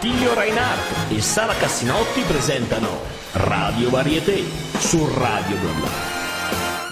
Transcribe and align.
Attilio 0.00 0.32
Reinhardt 0.32 1.12
e 1.12 1.20
Sara 1.20 1.52
Cassinotti 1.52 2.22
presentano 2.22 3.02
Radio 3.32 3.90
Varieté 3.90 4.42
su 4.78 5.06
Radio 5.14 5.58
Blabla. 5.58 6.09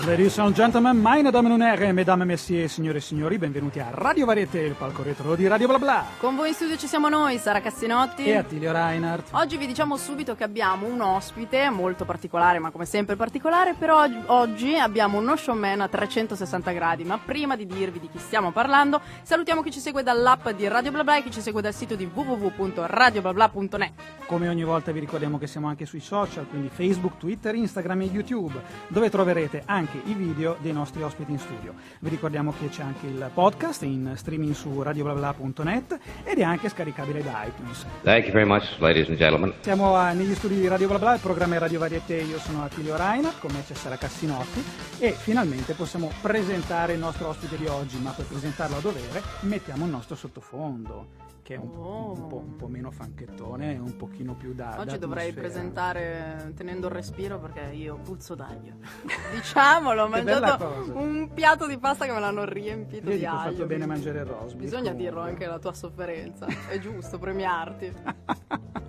Ladies 0.08 0.38
and 0.38 0.54
gentlemen, 0.54 1.02
meine 1.02 1.30
Damen 1.30 1.52
und 1.52 1.60
Herren, 1.60 1.94
mesdames 1.94 2.26
messieurs, 2.26 2.72
signore 2.72 2.96
e 2.96 3.00
signori, 3.02 3.36
benvenuti 3.36 3.78
a 3.78 3.88
Radio 3.90 4.24
Varieté, 4.24 4.60
il 4.60 4.72
palco 4.72 5.02
retro 5.02 5.34
di 5.34 5.46
Radio 5.46 5.66
Bla 5.66 5.78
Bla 5.78 6.02
Con 6.16 6.34
voi 6.34 6.48
in 6.48 6.54
studio 6.54 6.78
ci 6.78 6.86
siamo 6.86 7.10
noi, 7.10 7.36
Sara 7.36 7.60
Cassinotti 7.60 8.24
e 8.24 8.34
Attilio 8.34 8.72
Reinhardt. 8.72 9.28
Oggi 9.32 9.58
vi 9.58 9.66
diciamo 9.66 9.98
subito 9.98 10.34
che 10.34 10.44
abbiamo 10.44 10.86
un 10.86 11.02
ospite 11.02 11.68
molto 11.68 12.06
particolare, 12.06 12.58
ma 12.58 12.70
come 12.70 12.86
sempre 12.86 13.16
particolare, 13.16 13.74
però 13.74 14.02
og- 14.04 14.22
oggi 14.28 14.78
abbiamo 14.78 15.18
uno 15.18 15.36
showman 15.36 15.82
a 15.82 15.88
360 15.88 16.70
gradi. 16.72 17.04
Ma 17.04 17.18
prima 17.18 17.54
di 17.54 17.66
dirvi 17.66 18.00
di 18.00 18.08
chi 18.10 18.18
stiamo 18.18 18.50
parlando, 18.50 19.02
salutiamo 19.22 19.60
chi 19.60 19.70
ci 19.70 19.80
segue 19.80 20.02
dall'app 20.02 20.48
di 20.48 20.66
Radio 20.68 20.90
Bla 20.90 21.04
Bla 21.04 21.18
e 21.18 21.22
chi 21.22 21.30
ci 21.30 21.42
segue 21.42 21.60
dal 21.60 21.74
sito 21.74 21.96
di 21.96 22.08
www.radioblabla.net. 22.10 23.92
Come 24.24 24.48
ogni 24.48 24.64
volta 24.64 24.90
vi 24.90 25.00
ricordiamo 25.00 25.36
che 25.36 25.46
siamo 25.46 25.68
anche 25.68 25.84
sui 25.84 26.00
social, 26.00 26.46
quindi 26.48 26.70
Facebook, 26.72 27.18
Twitter, 27.18 27.54
Instagram 27.54 28.00
e 28.00 28.04
YouTube, 28.04 28.58
dove 28.88 29.10
troverete 29.10 29.64
anche 29.66 29.96
i 30.06 30.14
video 30.14 30.56
dei 30.60 30.72
nostri 30.72 31.02
ospiti 31.02 31.32
in 31.32 31.38
studio. 31.38 31.74
Vi 32.00 32.08
ricordiamo 32.08 32.52
che 32.58 32.68
c'è 32.68 32.82
anche 32.82 33.06
il 33.06 33.30
podcast 33.32 33.82
in 33.82 34.12
streaming 34.16 34.52
su 34.54 34.82
radioblabla.net 34.82 35.98
ed 36.24 36.38
è 36.38 36.42
anche 36.42 36.68
scaricabile 36.68 37.22
da 37.22 37.44
iTunes. 37.44 37.84
Thank 38.02 38.24
you 38.24 38.32
very 38.32 38.46
much, 38.46 38.78
ladies 38.78 39.08
and 39.08 39.16
gentlemen. 39.18 39.52
Siamo 39.60 39.94
a- 39.94 40.12
negli 40.12 40.34
studi 40.34 40.56
di 40.56 40.68
Radio 40.68 40.88
Bla 40.88 40.98
Bla, 40.98 41.14
il 41.14 41.20
programma 41.20 41.56
è 41.56 41.58
Radio 41.58 41.78
Varieté, 41.78 42.16
io 42.16 42.38
sono 42.38 42.62
Attilio 42.64 42.96
Reinhardt, 42.96 43.38
con 43.40 43.50
me 43.52 43.62
c'è 43.66 43.74
Sara 43.74 43.96
Cassinotti 43.96 44.62
e 44.98 45.12
finalmente 45.12 45.74
possiamo 45.74 46.10
presentare 46.20 46.94
il 46.94 46.98
nostro 46.98 47.28
ospite 47.28 47.56
di 47.56 47.66
oggi, 47.66 47.98
ma 47.98 48.10
per 48.10 48.24
presentarlo 48.26 48.76
a 48.76 48.80
dovere 48.80 49.22
mettiamo 49.40 49.84
il 49.84 49.90
nostro 49.90 50.14
sottofondo, 50.16 51.26
che 51.42 51.54
è 51.54 51.58
un, 51.58 51.66
Oh. 51.78 52.12
un 52.12 52.26
po', 52.28 52.36
un 52.36 52.56
po' 52.56 52.66
meno 52.68 52.90
fanchettone 52.90 53.74
e 53.74 53.78
un 53.78 53.96
pochino 53.96 54.34
più 54.34 54.52
da... 54.54 54.76
Oggi 54.78 54.98
dovrei 54.98 55.32
d'atmosfera. 55.32 55.40
presentare 55.40 56.52
tenendo 56.56 56.86
il 56.88 56.92
respiro 56.92 57.38
perché 57.38 57.70
io 57.74 57.96
puzzo 57.96 58.34
d'aglio. 58.34 58.74
Diciamolo, 59.78 60.02
ho 60.02 60.08
mangiato 60.08 60.90
un 60.94 61.30
piatto 61.32 61.66
di 61.66 61.78
pasta 61.78 62.04
che 62.04 62.12
me 62.12 62.20
l'hanno 62.20 62.44
riempito 62.44 63.04
Vedi 63.06 63.18
di 63.18 63.24
che 63.24 63.28
ho 63.30 63.34
aglio. 63.38 63.50
fatto 63.52 63.66
bene 63.66 63.86
mangiare 63.86 64.18
il 64.18 64.24
rosbif. 64.24 64.56
Bisogna 64.58 64.90
comunque. 64.90 65.04
dirlo 65.04 65.20
anche 65.20 65.46
la 65.46 65.58
tua 65.58 65.72
sofferenza, 65.72 66.46
è 66.68 66.78
giusto 66.78 67.18
premiarti. 67.18 67.92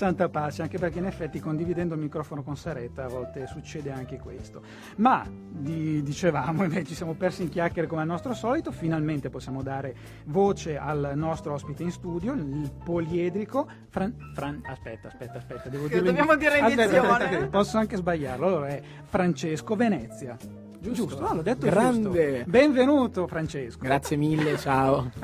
Santa 0.00 0.30
pace, 0.30 0.62
anche 0.62 0.78
perché 0.78 0.98
in 0.98 1.04
effetti 1.04 1.40
condividendo 1.40 1.92
il 1.92 2.00
microfono 2.00 2.42
con 2.42 2.56
Saretta 2.56 3.04
a 3.04 3.08
volte 3.08 3.46
succede 3.46 3.92
anche 3.92 4.18
questo. 4.18 4.62
Ma 4.96 5.26
di- 5.28 6.02
dicevamo, 6.02 6.64
e 6.72 6.84
ci 6.84 6.94
siamo 6.94 7.12
persi 7.12 7.42
in 7.42 7.50
chiacchiere 7.50 7.86
come 7.86 8.00
al 8.00 8.06
nostro 8.06 8.32
solito, 8.32 8.72
finalmente 8.72 9.28
possiamo 9.28 9.62
dare 9.62 9.94
voce 10.24 10.78
al 10.78 11.12
nostro 11.16 11.52
ospite 11.52 11.82
in 11.82 11.90
studio, 11.90 12.32
il 12.32 12.72
poliedrico 12.82 13.68
Fran... 13.90 14.16
Fran- 14.34 14.62
aspetta, 14.64 15.08
aspetta, 15.08 15.36
aspetta, 15.36 15.68
devo 15.68 15.86
dirlo 15.86 16.06
dobbiamo 16.06 16.34
dire 16.36 16.60
Aspetta, 16.60 16.82
inizione. 16.82 17.08
aspetta, 17.08 17.24
aspetta, 17.34 17.46
posso 17.48 17.76
anche 17.76 17.96
sbagliarlo. 17.96 18.46
Allora 18.46 18.68
è 18.68 18.82
Francesco 19.04 19.76
Venezia. 19.76 20.38
Giusto, 20.82 21.20
no, 21.20 21.34
l'ho 21.34 21.42
detto 21.42 21.66
Grande. 21.66 22.32
giusto. 22.36 22.50
Benvenuto 22.50 23.26
Francesco. 23.26 23.80
Grazie 23.82 24.16
mille, 24.16 24.56
ciao. 24.56 25.10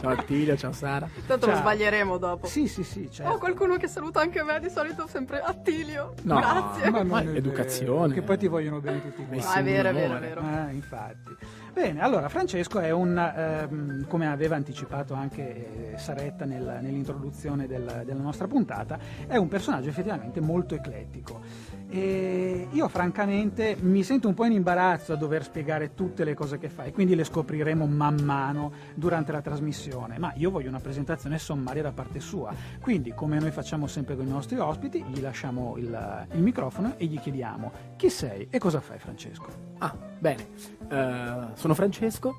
ciao 0.00 0.10
Attilio, 0.10 0.54
ciao 0.54 0.72
Sara. 0.72 1.08
Tanto 1.26 1.46
lo 1.46 1.52
Ciao. 1.52 1.60
sbaglieremo 1.62 2.18
dopo. 2.18 2.46
Sì, 2.46 2.68
sì, 2.68 2.82
sì, 2.84 3.08
certo. 3.10 3.32
Oh, 3.32 3.38
qualcuno 3.38 3.76
che 3.78 3.88
saluta 3.88 4.20
anche 4.20 4.42
me, 4.42 4.60
di 4.60 4.68
solito 4.68 5.06
sempre 5.08 5.40
Attilio. 5.40 6.12
No, 6.24 6.36
Grazie. 6.38 6.90
Ma 6.90 7.02
non 7.22 7.34
educazione. 7.34 8.12
Che 8.12 8.20
poi 8.20 8.36
ti 8.36 8.48
vogliono 8.48 8.80
bene 8.80 9.00
tutti 9.00 9.24
quanti. 9.26 9.46
Ah, 9.46 9.54
è 9.54 9.62
vero, 9.64 9.88
è 9.88 9.92
vero, 9.94 10.16
è 10.16 10.20
vero. 10.20 10.40
Eh, 10.42 10.72
infatti. 10.74 11.36
Bene, 11.72 12.00
allora 12.02 12.28
Francesco 12.28 12.78
è 12.80 12.90
un, 12.90 13.16
ehm, 13.16 14.06
come 14.08 14.26
aveva 14.28 14.56
anticipato 14.56 15.14
anche 15.14 15.92
eh, 15.94 15.98
Saretta 15.98 16.44
nel- 16.44 16.80
nell'introduzione 16.82 17.66
del- 17.66 18.02
della 18.04 18.20
nostra 18.20 18.46
puntata, 18.46 18.98
è 19.26 19.36
un 19.36 19.48
personaggio 19.48 19.88
effettivamente 19.88 20.40
molto 20.40 20.74
eclettico. 20.74 21.40
E 21.88 22.68
io 22.70 22.88
francamente 22.88 23.76
mi 23.80 24.02
sento 24.02 24.28
un 24.28 24.34
po' 24.34 24.44
in 24.44 24.52
imbarazzo 24.52 24.96
a 25.12 25.16
dover 25.16 25.42
spiegare 25.44 25.94
tutte 25.94 26.24
le 26.24 26.34
cose 26.34 26.58
che 26.58 26.68
fa 26.68 26.84
e 26.84 26.92
quindi 26.92 27.14
le 27.14 27.24
scopriremo 27.24 27.86
man 27.86 28.16
mano 28.22 28.72
durante 28.94 29.32
la 29.32 29.40
trasmissione, 29.40 30.18
ma 30.18 30.32
io 30.36 30.50
voglio 30.50 30.68
una 30.68 30.80
presentazione 30.80 31.38
sommaria 31.38 31.82
da 31.82 31.92
parte 31.92 32.20
sua. 32.20 32.52
Quindi, 32.80 33.12
come 33.14 33.38
noi 33.38 33.50
facciamo 33.50 33.86
sempre 33.86 34.16
con 34.16 34.26
i 34.26 34.30
nostri 34.30 34.58
ospiti, 34.58 35.02
gli 35.08 35.20
lasciamo 35.20 35.76
il, 35.76 36.26
il 36.32 36.42
microfono 36.42 36.94
e 36.96 37.06
gli 37.06 37.18
chiediamo 37.18 37.72
chi 37.96 38.10
sei 38.10 38.48
e 38.50 38.58
cosa 38.58 38.80
fai 38.80 38.98
Francesco. 38.98 39.46
Ah, 39.78 39.94
bene. 40.18 40.46
Eh, 40.88 41.34
sono 41.54 41.74
Francesco. 41.74 42.38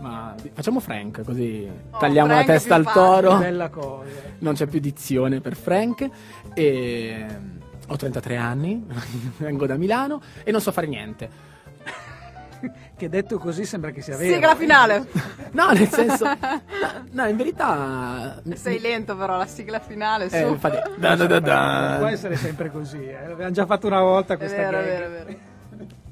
Ma 0.00 0.34
facciamo 0.54 0.80
Frank, 0.80 1.22
così 1.24 1.68
Oh, 1.90 1.98
tagliamo 1.98 2.28
Frank 2.28 2.46
la 2.46 2.52
testa 2.54 2.74
al 2.74 2.84
facile. 2.84 3.04
toro. 3.04 3.38
Bella 3.38 3.68
cosa. 3.68 4.08
Non 4.38 4.54
c'è 4.54 4.66
più 4.66 4.80
dizione 4.80 5.40
per 5.42 5.54
Frank. 5.54 6.08
E 6.54 7.26
ho 7.90 7.96
33 7.96 8.36
anni, 8.36 8.86
vengo 9.38 9.66
da 9.66 9.76
Milano 9.76 10.22
e 10.44 10.50
non 10.52 10.60
so 10.60 10.72
fare 10.72 10.86
niente. 10.86 11.28
Che 12.94 13.08
detto 13.08 13.38
così 13.38 13.64
sembra 13.64 13.90
che 13.90 14.02
sia 14.02 14.18
vero. 14.18 14.34
Sigla 14.34 14.54
finale. 14.54 15.06
No, 15.52 15.70
nel 15.72 15.88
senso. 15.88 16.26
No, 16.26 16.36
no, 17.10 17.26
in 17.26 17.36
verità. 17.36 18.40
Sei 18.52 18.78
lento 18.78 19.16
però, 19.16 19.36
la 19.36 19.46
sigla 19.46 19.80
finale. 19.80 20.26
Eh, 20.26 20.44
su. 20.44 20.48
infatti. 20.52 20.78
da, 20.96 21.16
da, 21.16 21.26
da, 21.26 21.40
da. 21.40 21.88
Non 21.88 21.98
può 21.98 22.06
essere 22.06 22.36
sempre 22.36 22.70
così. 22.70 23.02
Eh. 23.02 23.26
L'abbiamo 23.26 23.50
già 23.50 23.66
fatto 23.66 23.88
una 23.88 24.00
volta 24.02 24.34
È 24.34 24.36
questa 24.36 24.56
vero, 24.58 24.78
è 24.78 24.84
gag. 24.84 24.84
vero, 24.84 25.06
è 25.06 25.24
vero. 25.24 25.38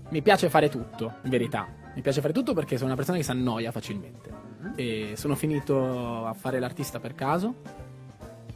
Mi 0.08 0.22
piace 0.22 0.48
fare 0.48 0.68
tutto, 0.70 1.16
in 1.22 1.30
verità. 1.30 1.68
Mi 1.94 2.00
piace 2.00 2.20
fare 2.20 2.32
tutto 2.32 2.52
perché 2.52 2.74
sono 2.76 2.86
una 2.86 2.96
persona 2.96 3.18
che 3.18 3.22
si 3.22 3.30
annoia 3.30 3.70
facilmente. 3.70 4.30
E 4.74 5.12
sono 5.14 5.36
finito 5.36 6.26
a 6.26 6.32
fare 6.32 6.58
l'artista 6.58 6.98
per 6.98 7.14
caso. 7.14 7.54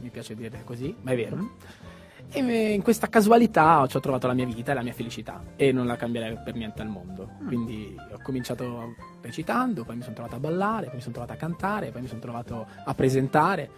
Mi 0.01 0.09
piace 0.09 0.35
dire 0.35 0.63
così, 0.65 0.93
ma 1.01 1.11
è 1.11 1.15
vero. 1.15 1.51
E 2.35 2.73
in 2.73 2.81
questa 2.81 3.09
casualità 3.09 3.85
ci 3.87 3.95
ho 3.95 3.99
trovato 3.99 4.25
la 4.25 4.33
mia 4.33 4.47
vita 4.47 4.71
e 4.71 4.73
la 4.73 4.81
mia 4.81 4.93
felicità. 4.93 5.39
E 5.55 5.71
non 5.71 5.85
la 5.85 5.95
cambierei 5.95 6.39
per 6.43 6.55
niente 6.55 6.81
al 6.81 6.87
mondo. 6.87 7.29
Quindi 7.45 7.95
ho 8.11 8.19
cominciato 8.23 8.95
recitando, 9.21 9.83
poi 9.83 9.97
mi 9.97 10.01
sono 10.01 10.15
trovato 10.15 10.35
a 10.37 10.39
ballare, 10.39 10.87
poi 10.87 10.95
mi 10.95 11.01
sono 11.01 11.13
trovato 11.13 11.33
a 11.33 11.35
cantare, 11.35 11.91
poi 11.91 12.01
mi 12.01 12.07
sono 12.07 12.19
trovato 12.19 12.65
a 12.83 12.93
presentare. 12.95 13.69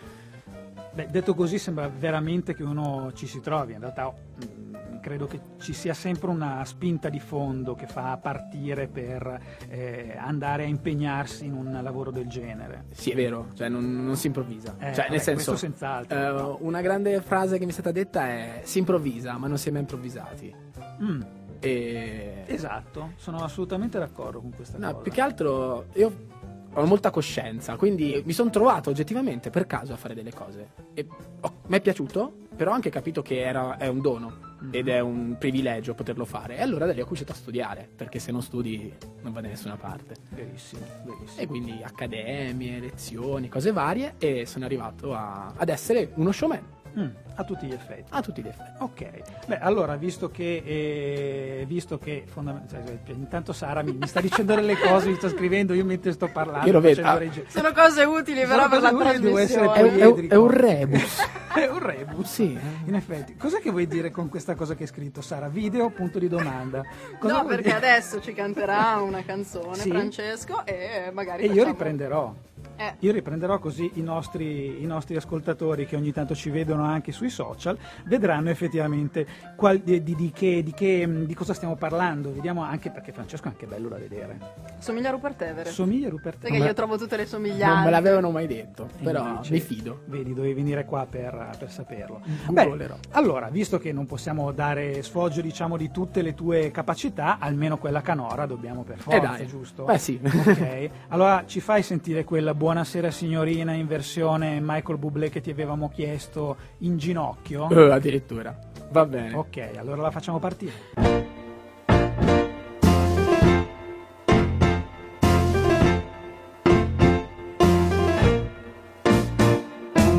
Beh, 0.96 1.08
detto 1.12 1.34
così 1.36 1.58
sembra 1.60 1.88
veramente 1.90 2.56
che 2.56 2.64
uno 2.64 3.12
ci 3.14 3.28
si 3.28 3.42
trovi. 3.42 3.74
In 3.74 3.80
realtà 3.82 4.12
mm, 4.14 5.00
credo 5.02 5.28
che 5.28 5.40
ci 5.60 5.74
sia 5.74 5.94
sempre 5.94 6.30
una 6.30 6.64
spinta 6.64 7.10
di 7.10 7.20
fondo 7.20 7.76
che 7.76 7.86
fa 7.86 8.18
partire 8.18 8.88
per 8.88 9.40
eh, 9.68 10.16
andare 10.18 10.64
a 10.64 10.68
impegnarsi 10.68 11.46
in 11.46 11.54
un 11.54 11.78
lavoro 11.84 12.12
del 12.12 12.28
genere. 12.28 12.86
Sì, 12.92 13.12
è 13.12 13.16
vero, 13.16 13.48
cioè 13.56 13.68
non, 13.68 14.06
non 14.06 14.16
si 14.16 14.28
improvvisa. 14.28 14.76
Eh, 14.80 14.86
cioè, 14.94 15.04
vabbè, 15.04 15.10
nel 15.10 15.22
senso, 15.22 15.56
senz'altro. 15.58 16.58
eh, 16.58 16.58
una 16.62 16.82
grande 16.82 17.22
frase 17.22 17.58
che 17.58 17.66
mi 17.66 17.72
è 17.72 17.74
stata 17.74 17.92
detta 17.92 18.28
è 18.28 18.62
si 18.64 18.80
improvvisa, 18.80 19.38
ma 19.38 19.48
non 19.48 19.58
si 19.58 19.68
è 19.68 19.72
mai 19.72 19.82
improvvisati. 19.82 20.56
Mm, 21.04 21.22
E 21.60 22.44
esatto, 22.48 23.12
sono 23.18 23.38
assolutamente 23.44 23.98
d'accordo 24.00 24.40
con 24.40 24.52
questa 24.56 24.78
no, 24.78 24.92
cosa. 24.92 25.02
più 25.04 25.12
che 25.12 25.22
altro 25.22 25.86
io 25.94 26.34
ho 26.76 26.86
molta 26.86 27.10
coscienza, 27.10 27.76
quindi 27.76 28.22
mi 28.26 28.34
sono 28.34 28.50
trovato 28.50 28.90
oggettivamente 28.90 29.50
per 29.50 29.66
caso 29.66 29.94
a 29.94 29.98
fare 29.98 30.14
delle 30.14 30.34
cose. 30.34 30.68
E 30.94 31.08
ho- 31.42 31.54
mi 31.68 31.76
è 31.78 31.82
piaciuto, 31.82 32.34
però 32.56 32.72
ho 32.72 32.74
anche 32.74 32.90
capito 32.90 33.22
che 33.22 33.40
era, 33.42 33.78
è 33.78 33.88
un 33.88 34.02
dono 34.02 34.54
ed 34.72 34.88
è 34.88 35.00
un 35.00 35.36
privilegio 35.38 35.94
poterlo 35.94 36.26
fare. 36.26 36.58
E 36.58 36.62
allora 36.62 36.86
da 36.86 36.94
lì 36.94 37.00
ho 37.02 37.04
cominciato 37.04 37.32
a 37.32 37.36
studiare, 37.36 37.88
perché 37.96 38.20
se 38.20 38.32
non 38.32 38.42
studi 38.42 38.92
non 39.22 39.32
va 39.34 39.42
da 39.42 39.48
nessuna 39.48 39.76
parte. 39.76 40.16
Verissimo, 40.30 40.82
verissimo. 41.04 41.42
E 41.42 41.48
quindi 41.48 41.80
accademie, 41.84 42.80
lezioni, 42.80 43.48
cose 43.50 43.72
varie 43.72 44.16
e 44.18 44.46
sono 44.46 44.66
arrivato 44.66 45.14
a- 45.14 45.54
ad 45.56 45.70
essere 45.70 46.12
uno 46.16 46.32
showman 46.32 46.62
Mm, 46.98 47.08
a 47.36 47.44
tutti 47.44 47.66
gli 47.68 47.74
effetti. 47.74 48.04
a 48.10 48.22
tutti 48.22 48.42
gli 48.42 48.48
effetti. 48.48 48.72
Ok, 48.80 49.46
beh 49.48 49.60
allora 49.60 49.96
visto 49.98 50.30
che, 50.30 50.62
eh, 50.66 51.66
visto 51.68 51.98
che 51.98 52.24
fondamentalmente, 52.26 53.12
intanto 53.12 53.52
Sara 53.54 53.82
mi, 53.82 53.94
mi 53.94 54.08
sta 54.08 54.22
dicendo 54.22 54.56
delle 54.56 54.78
cose, 54.78 55.10
mi 55.10 55.16
sta 55.16 55.28
scrivendo, 55.30 55.74
io 55.74 55.84
mentre 55.86 56.14
sto 56.14 56.30
parlando, 56.32 56.68
Io 56.68 56.72
lo 56.74 56.80
vedo, 56.80 57.02
ah. 57.04 57.20
Sono 57.48 57.72
cose 57.74 58.04
utili 58.04 58.42
Sono 58.46 58.56
però 58.56 58.70
per 58.70 58.82
la 58.82 58.94
trasmissione. 58.94 59.74
È, 59.74 59.82
un- 60.06 60.20
è 60.22 60.28
è 60.28 60.36
un 60.36 60.50
rebus. 60.50 61.20
è 61.56 61.68
un 61.68 61.80
rebus. 61.80 62.28
sì. 62.32 62.58
In 62.86 62.96
effetti, 62.96 63.36
cos'è 63.36 63.60
che 63.60 63.72
vuoi 63.72 63.88
dire 63.88 64.12
con 64.12 64.30
questa 64.30 64.56
cosa 64.56 64.74
che 64.76 64.84
hai 64.84 64.90
scritto, 64.90 65.22
Sara? 65.22 65.48
Video, 65.50 65.90
punto 65.90 66.20
di 66.20 66.28
domanda. 66.30 66.82
Cosa 67.20 67.42
No, 67.42 67.46
perché 67.46 67.64
dire? 67.64 67.76
adesso 67.76 68.22
ci 68.22 68.34
canterà 68.34 69.02
una 69.02 69.24
canzone 69.24 69.76
Sì. 69.76 69.90
Francesco 69.90 70.66
e 70.66 71.10
magari 71.14 71.44
E 71.44 71.48
io 71.48 71.64
riprenderò. 71.66 72.34
Eh, 72.78 72.96
Io 73.00 73.14
riprenderò 73.14 73.58
così 73.60 73.90
i 73.96 74.02
nostri, 74.02 74.82
i 74.82 74.86
nostri 74.86 75.16
ascoltatori 75.16 75.86
che 75.86 75.96
ogni 75.96 76.12
tanto 76.12 76.36
ci 76.36 76.50
vedono 76.50 76.85
anche 76.88 77.12
sui 77.12 77.30
social 77.30 77.78
vedranno 78.06 78.50
effettivamente 78.50 79.26
qual- 79.56 79.80
di, 79.80 80.04
di- 80.04 80.16
di 80.16 80.32
che- 80.32 80.64
di 80.64 80.72
che- 80.74 81.26
di 81.26 81.34
cosa 81.34 81.54
stiamo 81.54 81.76
parlando. 81.76 82.34
Vediamo 82.34 82.62
anche 82.64 82.90
perché 82.92 83.12
Francesco 83.12 83.46
è 83.46 83.48
anche 83.50 83.66
bello 83.66 83.88
da 83.90 83.98
vedere. 83.98 84.40
somiglia 84.80 85.10
a 85.10 85.12
Rupert 85.12 85.42
Everett. 85.42 85.70
Somiglia 85.74 86.08
a 86.08 86.10
Rupert 86.12 86.48
Non 86.48 86.60
me- 86.60 86.66
io 86.66 86.74
trovo 86.74 86.98
tutte 86.98 87.18
le 87.18 87.26
somiglianze. 87.26 87.74
Non 87.76 87.84
me 87.84 87.90
l'avevano 87.90 88.32
mai 88.32 88.48
detto, 88.48 88.90
però 89.02 89.26
Invece, 89.28 89.54
mi 89.54 89.60
fido. 89.60 90.02
Vedi, 90.06 90.34
dovevi 90.34 90.54
venire 90.54 90.86
qua 90.86 91.06
per, 91.10 91.32
per, 91.36 91.56
per 91.60 91.72
saperlo. 91.72 92.22
Googlerò. 92.48 92.96
Beh, 92.96 93.08
allora, 93.18 93.48
visto 93.50 93.78
che 93.80 93.92
non 93.92 94.06
possiamo 94.06 94.52
dare 94.52 95.02
sfoggio 95.02 95.42
diciamo 95.42 95.76
di 95.78 95.90
tutte 95.92 96.22
le 96.22 96.34
tue 96.34 96.72
capacità, 96.72 97.38
almeno 97.40 97.78
quella 97.78 98.02
canora 98.02 98.46
dobbiamo 98.46 98.84
per 98.84 99.00
forza, 99.00 99.18
Eh 99.18 99.22
dai. 99.22 99.48
giusto? 99.48 99.84
Beh 99.86 99.98
sì. 99.98 100.20
Ok, 100.24 100.90
allora 101.10 101.44
ci 101.46 101.60
fai 101.60 101.82
sentire 101.84 102.24
quella 102.24 102.54
buonasera 102.54 103.10
signorina 103.12 103.74
in 103.74 103.88
versione 103.88 104.60
Michael 104.62 104.98
Bublé 104.98 105.30
che 105.30 105.42
ti 105.42 105.50
avevamo 105.50 105.90
chiesto 105.90 106.56
in 106.80 106.98
ginocchio? 106.98 107.70
Eh, 107.70 107.92
addirittura. 107.92 108.58
Va 108.92 109.06
bene. 109.06 109.36
Ok, 109.36 109.72
allora 109.78 110.02
la 110.02 110.12
facciamo 110.12 110.40
partire. 110.40 110.74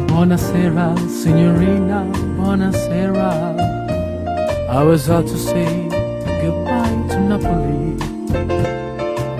Buonasera, 0.08 0.94
signorina, 1.08 2.04
buonasera. 2.36 3.54
I 4.68 4.82
was 4.82 5.08
out 5.08 5.26
to 5.26 5.36
say 5.36 5.88
goodbye 6.40 7.08
to 7.10 7.20
Napoli. 7.20 7.96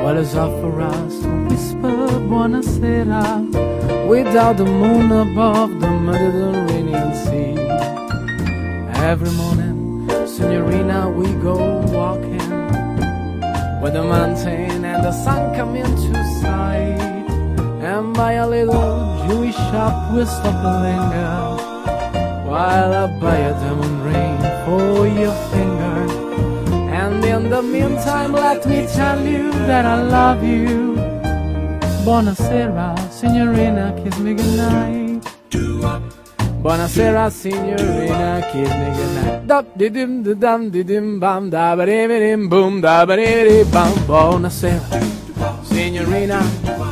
What 0.02 0.16
is 0.18 0.34
up 0.34 0.50
for 0.60 0.80
us 0.80 1.20
to 1.22 1.28
whisper 1.48 2.20
buonasera 2.28 3.40
without 4.08 4.56
the 4.58 4.64
moon 4.64 5.10
above 5.10 5.80
the 5.80 5.90
Mediterranean? 5.90 6.75
Every 9.02 9.30
morning, 9.32 10.08
signorina, 10.26 11.08
we 11.10 11.26
go 11.42 11.80
walking. 11.92 12.50
With 13.80 13.92
the 13.92 14.02
mountain 14.02 14.84
and 14.84 15.04
the 15.04 15.12
sun 15.12 15.54
come 15.54 15.76
into 15.76 16.14
sight. 16.40 16.98
And 17.82 18.14
by 18.14 18.32
a 18.32 18.48
little 18.48 19.28
Jewish 19.28 19.54
shop 19.54 20.12
we 20.12 20.24
stop 20.24 20.54
and 20.64 20.82
linger. 20.86 22.50
While 22.50 22.94
I 22.94 23.06
buy 23.20 23.36
a 23.36 23.52
diamond 23.52 24.04
ring 24.04 24.38
for 24.64 25.06
your 25.06 25.34
finger. 25.52 25.98
And 26.90 27.24
in 27.24 27.50
the 27.50 27.62
meantime 27.62 28.32
let 28.32 28.66
me 28.66 28.86
tell 28.86 29.20
you 29.24 29.52
that 29.68 29.84
I 29.84 30.02
love 30.02 30.42
you. 30.42 30.96
Buonasera, 32.04 32.98
signorina, 33.12 33.94
kiss 34.02 34.18
me 34.18 34.34
goodnight 34.34 35.05
Buonasera 36.66 37.30
signorina, 37.30 38.42
kiss 38.50 38.68
me 38.68 38.88
goodnight. 38.96 39.46
Da 39.46 39.62
di 39.62 39.88
dim 39.88 40.24
da 40.24 40.34
dam 40.34 40.68
di 40.68 40.82
dim 40.82 41.20
bam 41.20 41.48
da 41.48 41.76
ba 41.76 41.86
di 41.86 42.06
dim 42.08 42.48
boom 42.48 42.80
da 42.80 43.06
ba 43.06 43.14
di 43.14 43.24
di 43.24 43.62
bam. 43.70 43.92
Buonasera 44.08 44.82
signorina, 45.62 46.42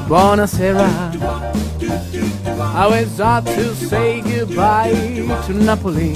buonasera. 0.06 0.86
I 2.82 2.86
was 2.86 3.18
out 3.20 3.46
to 3.46 3.74
say 3.74 4.20
goodbye 4.20 4.94
to 5.46 5.52
Napoli. 5.52 6.14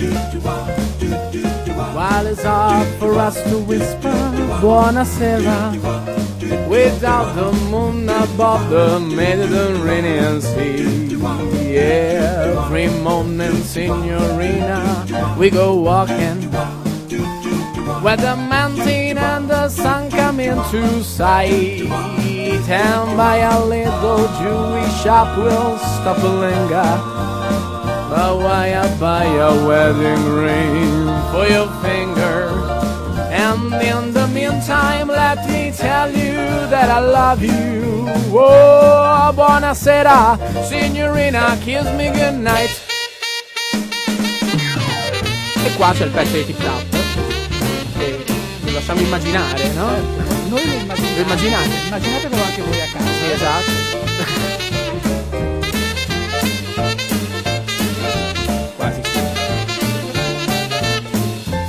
While 1.96 2.26
it's 2.28 2.44
hard 2.44 2.86
for 3.00 3.18
us 3.18 3.42
to 3.50 3.58
whisper 3.66 4.14
buonasera 4.62 5.74
without 6.68 7.34
the 7.34 7.52
moon 7.70 8.08
above 8.08 8.70
the 8.70 9.00
Mediterranean 9.00 10.40
Sea. 10.40 11.16
Every 11.76 12.88
morning, 13.02 13.62
signorina, 13.62 15.36
we 15.38 15.50
go 15.50 15.74
walking 15.74 16.48
where 18.02 18.16
the 18.16 18.36
mountain 18.36 19.18
and 19.18 19.50
the 19.50 19.68
sun 19.68 20.10
come 20.10 20.40
into 20.40 21.02
sight. 21.02 21.82
And 22.70 23.16
by 23.16 23.36
a 23.38 23.64
little 23.64 24.28
Jewish 24.38 25.02
shop, 25.02 25.36
we'll 25.38 25.78
stop 25.78 26.18
and 26.18 26.40
linger. 26.40 26.92
But 28.10 28.38
why 28.38 28.74
I 28.74 28.98
buy 29.00 29.24
a 29.24 29.66
wedding 29.66 30.24
ring 30.32 31.06
for 31.32 31.46
your 31.46 31.68
finger? 31.82 32.50
And 33.30 33.72
in 33.74 34.12
the 34.12 34.17
meantime, 34.50 35.08
let 35.08 35.46
me 35.48 35.70
tell 35.70 36.10
you 36.10 36.34
that 36.68 36.88
I 36.90 37.00
love 37.00 37.42
you. 37.42 38.08
Oh, 38.32 39.32
buonasera, 39.32 40.38
signorina, 40.66 41.56
kiss 41.64 41.84
me 41.96 42.10
goodnight. 42.10 42.70
E 45.64 45.74
qua 45.76 45.92
c'è 45.92 46.04
il 46.04 46.10
pezzo 46.10 46.36
di 46.36 46.46
Tip 46.46 46.62
Tap. 46.62 46.84
Che 47.98 48.24
lo 48.64 48.72
lasciamo 48.72 49.00
immaginare, 49.00 49.68
no? 49.74 49.90
Noi 50.48 50.66
lo 50.66 50.72
immaginiamo. 50.72 51.16
Lo 51.16 51.22
immaginate? 51.22 51.68
Immaginatevelo 51.86 52.42
anche 52.42 52.62
voi 52.62 52.80
a 52.80 52.86
casa. 52.92 53.10
Sì, 53.12 53.30
esatto. 53.32 53.70
Quasi. 58.76 59.00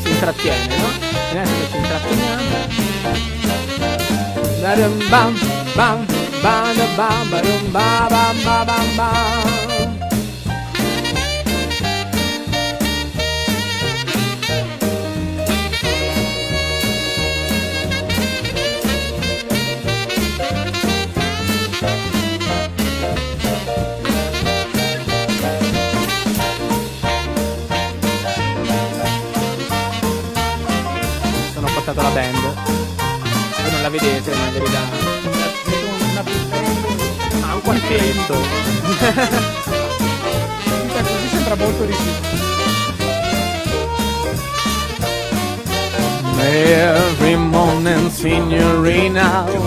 Si 0.01 0.09
intrattiene, 0.09 0.77
no? 0.77 1.08
Ba-dum-bam, 4.61 5.33
bam, 5.77 5.97
ba-dum-bam, 6.41 7.23
ba-dum-ba-bam-ba-bam-bam. 7.31 9.58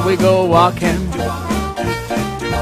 We 0.07 0.17
go 0.17 0.45
walking. 0.45 1.01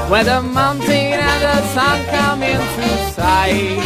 Where 0.09 0.23
the 0.23 0.41
mountain 0.41 1.13
and 1.27 1.41
the 1.47 1.57
sun 1.73 1.97
come 2.05 2.43
into 2.43 2.87
sight. 3.15 3.79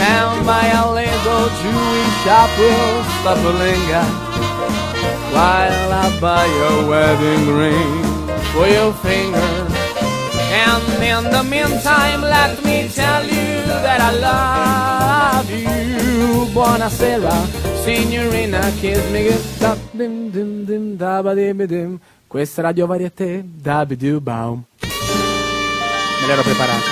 And 0.00 0.46
by 0.46 0.66
a 0.82 0.84
little 1.00 1.46
Jewish 1.60 2.14
shop, 2.24 2.50
we'll 2.58 3.04
stop 3.18 3.38
a 3.38 3.52
linger. 3.64 4.06
While 5.34 5.92
I 5.92 6.18
buy 6.20 6.44
your 6.60 6.88
wedding 6.90 7.46
ring 7.60 8.02
for 8.52 8.66
your 8.66 8.92
finger. 8.94 9.52
And 10.50 10.84
in 11.02 11.30
the 11.30 11.44
meantime, 11.44 12.22
let 12.22 12.64
me 12.64 12.88
tell 12.88 13.22
you 13.24 13.50
that 13.84 14.00
I 14.00 14.12
love 14.28 15.50
you. 15.50 16.46
Buonasera, 16.54 17.36
signorina, 17.84 18.62
kiss 18.80 19.02
me 19.12 19.30
dim 19.98 20.30
dim 20.30 20.64
dim 20.64 20.96
da 20.96 21.22
ba 21.22 21.34
dim 21.34 21.58
dim. 21.66 22.00
Questa 22.28 22.60
è 22.60 22.64
Radio 22.64 22.86
Varieté, 22.86 23.42
da 23.42 23.86
bidu 23.86 24.20
baum. 24.20 24.62
Me 24.82 26.26
l'ero 26.26 26.42
preparata. 26.42 26.90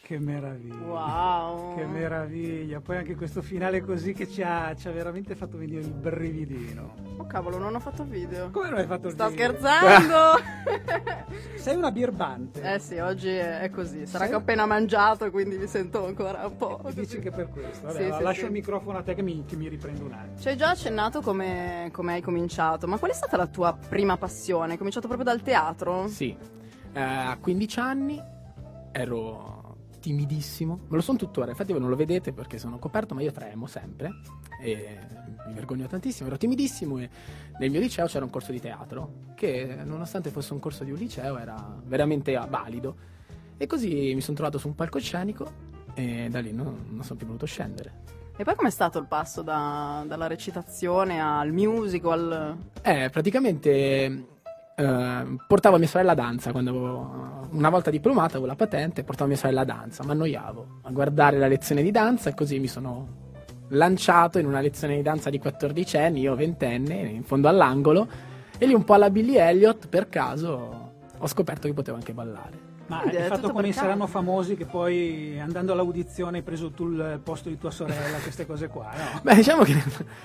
Che 0.00 0.18
meraviglia. 0.20 0.77
Wow. 1.06 1.66
Che 1.78 1.84
meraviglia. 1.86 2.80
Poi 2.80 2.96
anche 2.96 3.14
questo 3.14 3.40
finale 3.40 3.80
così 3.82 4.12
che 4.12 4.28
ci 4.28 4.42
ha, 4.42 4.74
ci 4.74 4.88
ha 4.88 4.90
veramente 4.90 5.34
fatto 5.36 5.56
venire 5.56 5.80
il 5.80 5.92
brividino. 5.92 6.94
Oh 7.18 7.26
cavolo, 7.26 7.58
non 7.58 7.74
ho 7.74 7.78
fatto 7.80 8.02
video. 8.04 8.50
Come 8.50 8.70
non 8.70 8.78
hai 8.78 8.86
fatto 8.86 9.06
il 9.08 9.12
Sto 9.14 9.28
video? 9.28 9.46
scherzando. 9.56 10.16
Sei 11.56 11.76
una 11.76 11.90
birbante. 11.92 12.74
eh 12.74 12.78
sì, 12.80 12.98
oggi 12.98 13.28
è 13.28 13.70
così. 13.72 14.06
Sarà 14.06 14.24
Sì? 14.24 14.30
che 14.30 14.36
ho 14.36 14.38
appena 14.40 14.66
mangiato 14.66 15.30
quindi 15.30 15.56
mi 15.56 15.66
sento 15.68 16.04
ancora 16.04 16.46
un 16.46 16.56
po'. 16.56 16.80
E 16.86 16.92
Dici 16.94 17.18
che 17.20 17.30
per 17.30 17.48
questo. 17.48 17.86
Vabbè, 17.86 17.96
Sì, 17.98 18.02
allora 18.04 18.16
sì, 18.18 18.22
lascio 18.24 18.40
sì. 18.40 18.46
il 18.46 18.52
microfono 18.52 18.98
a 18.98 19.02
te 19.02 19.14
che 19.14 19.22
mi, 19.22 19.44
che 19.46 19.54
mi 19.56 19.68
riprendo 19.68 20.04
un 20.04 20.12
attimo. 20.12 20.38
Ci 20.38 20.48
hai 20.48 20.56
già 20.56 20.70
accennato 20.70 21.20
come, 21.20 21.90
come 21.92 22.14
hai 22.14 22.22
cominciato, 22.22 22.88
ma 22.88 22.98
qual 22.98 23.12
è 23.12 23.14
stata 23.14 23.36
la 23.36 23.46
tua 23.46 23.76
prima 23.88 24.16
passione? 24.16 24.72
Hai 24.72 24.78
cominciato 24.78 25.06
proprio 25.06 25.28
dal 25.30 25.42
teatro? 25.42 26.08
Sì, 26.08 26.36
eh, 26.92 27.00
a 27.00 27.36
15 27.40 27.78
anni 27.78 28.20
ero 28.90 29.57
timidissimo, 30.08 30.80
me 30.88 30.96
lo 30.96 31.02
sono 31.02 31.18
tuttora, 31.18 31.50
infatti 31.50 31.72
voi 31.72 31.82
non 31.82 31.90
lo 31.90 31.96
vedete 31.96 32.32
perché 32.32 32.56
sono 32.56 32.78
coperto, 32.78 33.14
ma 33.14 33.20
io 33.20 33.30
tremo 33.30 33.66
sempre 33.66 34.20
e 34.58 34.98
mi 35.46 35.52
vergogno 35.52 35.86
tantissimo, 35.86 36.28
ero 36.28 36.38
timidissimo 36.38 36.98
e 36.98 37.10
nel 37.58 37.70
mio 37.70 37.78
liceo 37.78 38.06
c'era 38.06 38.24
un 38.24 38.30
corso 38.30 38.50
di 38.50 38.58
teatro 38.58 39.34
che 39.34 39.76
nonostante 39.84 40.30
fosse 40.30 40.54
un 40.54 40.60
corso 40.60 40.82
di 40.82 40.92
un 40.92 40.96
liceo 40.96 41.36
era 41.36 41.78
veramente 41.84 42.32
valido 42.48 42.96
e 43.58 43.66
così 43.66 44.14
mi 44.14 44.22
sono 44.22 44.34
trovato 44.34 44.56
su 44.56 44.68
un 44.68 44.74
palcoscenico 44.74 45.76
e 45.92 46.28
da 46.30 46.40
lì 46.40 46.52
non, 46.52 46.86
non 46.88 47.04
sono 47.04 47.18
più 47.18 47.26
voluto 47.26 47.44
scendere. 47.44 48.06
E 48.34 48.44
poi 48.44 48.54
com'è 48.54 48.70
stato 48.70 48.98
il 48.98 49.06
passo 49.06 49.42
da- 49.42 50.04
dalla 50.06 50.26
recitazione 50.26 51.20
al 51.20 51.52
musical? 51.52 52.56
Eh, 52.80 53.10
praticamente 53.10 54.37
eh, 54.78 55.36
portavo 55.44 55.76
mia 55.76 55.88
sorella 55.88 56.12
a 56.12 56.14
danza 56.14 56.52
quando 56.52 56.70
avevo, 56.70 57.48
una 57.50 57.68
volta 57.68 57.90
diplomata, 57.90 58.32
avevo 58.32 58.46
la 58.46 58.54
patente, 58.54 59.02
portavo 59.02 59.28
mia 59.28 59.36
sorella 59.36 59.62
a 59.62 59.64
danza, 59.64 60.04
mi 60.04 60.12
annoiavo 60.12 60.66
a 60.82 60.90
guardare 60.92 61.36
la 61.36 61.48
lezione 61.48 61.82
di 61.82 61.90
danza 61.90 62.30
e 62.30 62.34
così 62.34 62.60
mi 62.60 62.68
sono 62.68 63.26
lanciato 63.70 64.38
in 64.38 64.46
una 64.46 64.60
lezione 64.60 64.94
di 64.94 65.02
danza 65.02 65.30
di 65.30 65.40
14 65.40 65.96
anni, 65.96 66.20
io 66.20 66.36
ventenne, 66.36 66.94
in 66.94 67.24
fondo 67.24 67.48
all'angolo, 67.48 68.06
e 68.56 68.66
lì 68.66 68.72
un 68.72 68.84
po' 68.84 68.94
alla 68.94 69.10
Billy 69.10 69.36
Elliot, 69.36 69.88
per 69.88 70.08
caso, 70.08 70.92
ho 71.18 71.26
scoperto 71.26 71.66
che 71.66 71.74
potevo 71.74 71.96
anche 71.96 72.12
ballare. 72.12 72.67
Ma 72.88 73.00
Quindi 73.00 73.16
è 73.18 73.26
fatto 73.26 73.50
come 73.52 73.70
saranno 73.72 74.06
famosi 74.06 74.56
che 74.56 74.64
poi 74.64 75.38
andando 75.38 75.72
all'audizione 75.72 76.38
hai 76.38 76.42
preso 76.42 76.70
tu 76.70 76.88
il 76.88 77.20
posto 77.22 77.48
di 77.50 77.58
tua 77.58 77.70
sorella, 77.70 78.16
queste 78.22 78.46
cose 78.46 78.68
qua, 78.68 78.90
no? 78.96 79.20
Beh, 79.22 79.34
diciamo 79.34 79.62
che 79.62 79.76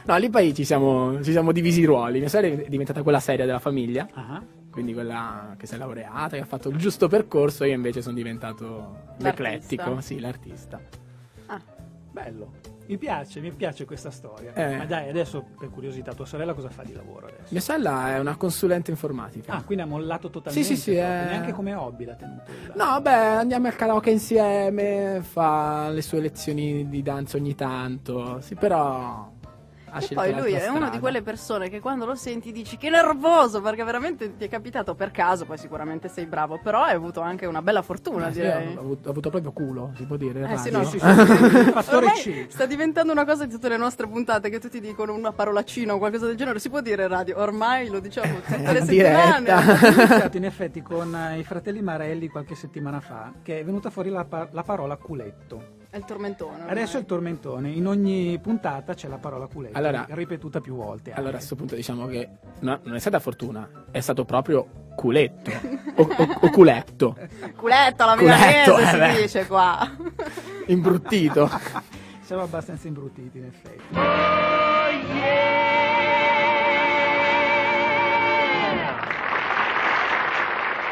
no, 0.06 0.18
lì 0.18 0.30
poi 0.30 0.54
ci 0.54 0.64
siamo, 0.64 1.22
ci 1.22 1.32
siamo 1.32 1.52
divisi 1.52 1.82
i 1.82 1.86
ruoli. 1.86 2.20
Mia 2.20 2.30
sorella 2.30 2.62
è 2.64 2.70
diventata 2.70 3.04
quella 3.04 3.20
seria 3.20 3.46
della 3.46 3.60
famiglia, 3.60 4.08
Ah, 4.14 4.42
quindi 4.72 4.94
quella 4.94 5.56
che 5.58 5.68
si 5.68 5.76
è 5.76 5.78
laureata, 5.78 6.38
che 6.38 6.42
ha 6.44 6.46
fatto 6.46 6.70
il 6.70 6.78
giusto 6.78 7.08
percorso, 7.10 7.66
io 7.66 7.74
invece 7.74 8.02
sono 8.02 8.16
diventato 8.16 9.14
l'eclettico, 9.18 10.00
sì, 10.00 10.20
l'artista. 10.20 10.80
Ah, 11.48 11.62
bello. 12.12 12.52
Mi 12.86 12.98
piace, 12.98 13.40
mi 13.40 13.52
piace 13.52 13.86
questa 13.86 14.12
storia. 14.12 14.54
Eh. 14.54 14.76
Ma 14.78 14.86
dai, 14.86 15.08
adesso 15.10 15.46
per 15.58 15.70
curiosità, 15.70 16.14
tua 16.14 16.26
sorella 16.26 16.54
cosa 16.54 16.70
fa 16.70 16.84
di 16.84 16.94
lavoro 16.94 17.28
adesso? 17.28 17.48
Mia 17.50 17.62
sorella 17.62 18.16
è 18.16 18.20
una 18.20 18.36
consulente 18.36 18.92
informatica. 18.92 19.54
Ah, 19.54 19.64
quindi 19.64 19.84
ha 19.84 19.88
mollato 19.88 20.30
totalmente. 20.30 20.68
Sì, 20.68 20.76
sì, 20.76 20.82
sì, 20.82 20.92
proprio, 20.92 21.14
è- 21.16 21.26
Neanche 21.26 21.52
come 21.54 21.74
hobby 21.74 22.06
l'ha 22.06 22.16
tenuto. 22.16 22.52
No, 22.76 23.00
beh, 23.02 23.12
andiamo 23.14 23.68
al 23.68 23.76
karaoke 23.76 24.10
insieme, 24.12 25.22
fa 25.24 25.90
le 25.90 26.02
sue 26.02 26.20
lezioni 26.20 26.90
di 26.90 27.02
danza 27.02 27.38
ogni 27.38 27.56
tanto, 27.56 28.42
sì, 28.42 28.56
però 28.56 29.32
ha 29.94 30.00
E 30.00 30.14
poi 30.14 30.34
lui 30.34 30.52
è 30.54 30.68
una 30.68 30.72
di 30.72 30.84
strada. 30.86 31.00
quelle 31.00 31.22
persone 31.22 31.70
che 31.70 31.80
quando 31.80 32.06
lo 32.06 32.16
senti 32.16 32.52
dici 32.52 32.78
che 32.78 32.90
nervoso 32.90 33.62
perché 33.62 33.84
veramente 33.84 34.36
ti 34.36 34.46
è 34.46 34.50
capitato 34.50 34.96
per 34.96 35.12
caso, 35.12 35.46
poi 35.46 35.58
sicuramente 35.58 36.08
sei 36.10 36.26
bravo, 36.26 36.60
però 36.62 36.82
hai 36.82 36.96
avuto 36.96 37.22
anche 37.22 37.46
una 37.46 37.62
bella 37.62 37.82
fortuna 37.82 38.28
Eh, 38.30 38.34
sì, 38.34 38.40
direi. 38.42 38.76
ho, 38.76 38.80
avuto, 38.80 39.08
ho 39.08 39.12
avuto 39.12 39.30
proprio 39.30 39.52
culo, 39.52 39.92
si 39.96 40.04
può 40.06 40.16
dire. 40.18 40.50
Eh 40.52 40.58
sì, 40.58 40.72
no, 40.72 40.84
Sì, 40.84 41.00
sì, 41.00 41.00
sì, 41.00 41.72
fattore 41.72 42.08
C. 42.18 42.46
sta 42.50 42.66
diventando 42.66 43.12
una 43.12 43.26
cosa 43.26 43.46
di 43.46 43.52
tutte 43.54 43.70
le 43.70 43.78
nostre 43.78 44.08
puntate 44.08 44.50
che 44.50 44.60
tutti 44.60 44.80
dicono 44.80 45.14
una 45.14 45.32
parolacina 45.32 45.94
o 45.94 45.98
qualcosa 46.00 46.26
del 46.26 46.36
genere. 46.36 46.60
Si 46.60 46.70
può 46.70 46.82
dire 46.82 47.04
in 47.04 47.10
radio, 47.10 47.40
ormai 47.40 47.88
lo 47.90 48.00
diciamo 48.00 48.34
tutte 48.42 48.58
le 48.72 48.80
in 48.80 48.86
settimane. 48.86 50.30
in 50.34 50.46
effetti 50.46 50.82
con 50.82 51.16
eh, 51.16 51.40
i 51.40 51.44
fratelli 51.44 51.82
Marelli 51.82 52.28
qualche 52.28 52.56
settimana 52.56 53.00
fa, 53.00 53.32
che 53.44 53.60
è 53.60 53.64
venuta 53.64 53.90
fuori 53.90 54.10
la, 54.10 54.26
pa- 54.26 54.48
la 54.52 54.64
parola 54.64 54.96
culetto. 54.98 55.82
È 55.94 55.98
il 55.98 56.06
tormentone. 56.06 56.54
ormai. 56.56 56.72
Adesso 56.72 56.98
è 56.98 57.02
il 57.02 57.06
tormentone, 57.06 57.70
in 57.70 57.86
ogni 57.86 58.40
puntata 58.42 58.96
c'è 58.96 59.08
la 59.08 59.20
parola 59.20 59.46
culetto, 59.46 59.78
Allora- 59.78 60.08
ripetuta 60.10 60.60
più 60.60 60.74
volte. 60.76 61.10
anche. 61.12 61.20
Allora 61.20 61.34
a 61.36 61.38
questo 61.38 61.56
punto 61.56 61.76
diciamo 61.76 62.08
che 62.08 62.30
no, 62.62 62.80
non 62.82 62.96
è 62.96 63.00
stata 63.00 63.20
fortuna, 63.20 63.70
è 63.92 64.00
stato 64.00 64.26
proprio 64.26 64.68
culetto 64.96 65.52
o, 65.98 66.02
o- 66.18 66.28
o 66.42 66.50
culetto, 66.50 67.16
Culetto 67.56 68.04
alla 68.04 68.16
Culetto, 68.16 68.76
milanese 68.76 69.04
eh, 69.06 69.16
si 69.16 69.22
dice 69.22 69.46
qua. 69.46 69.88
imbruttito. 70.66 71.48
Siamo 72.26 72.42
abbastanza 72.42 72.88
imbruttiti 72.88 73.38
in 73.38 73.46
effetti. 73.46 73.84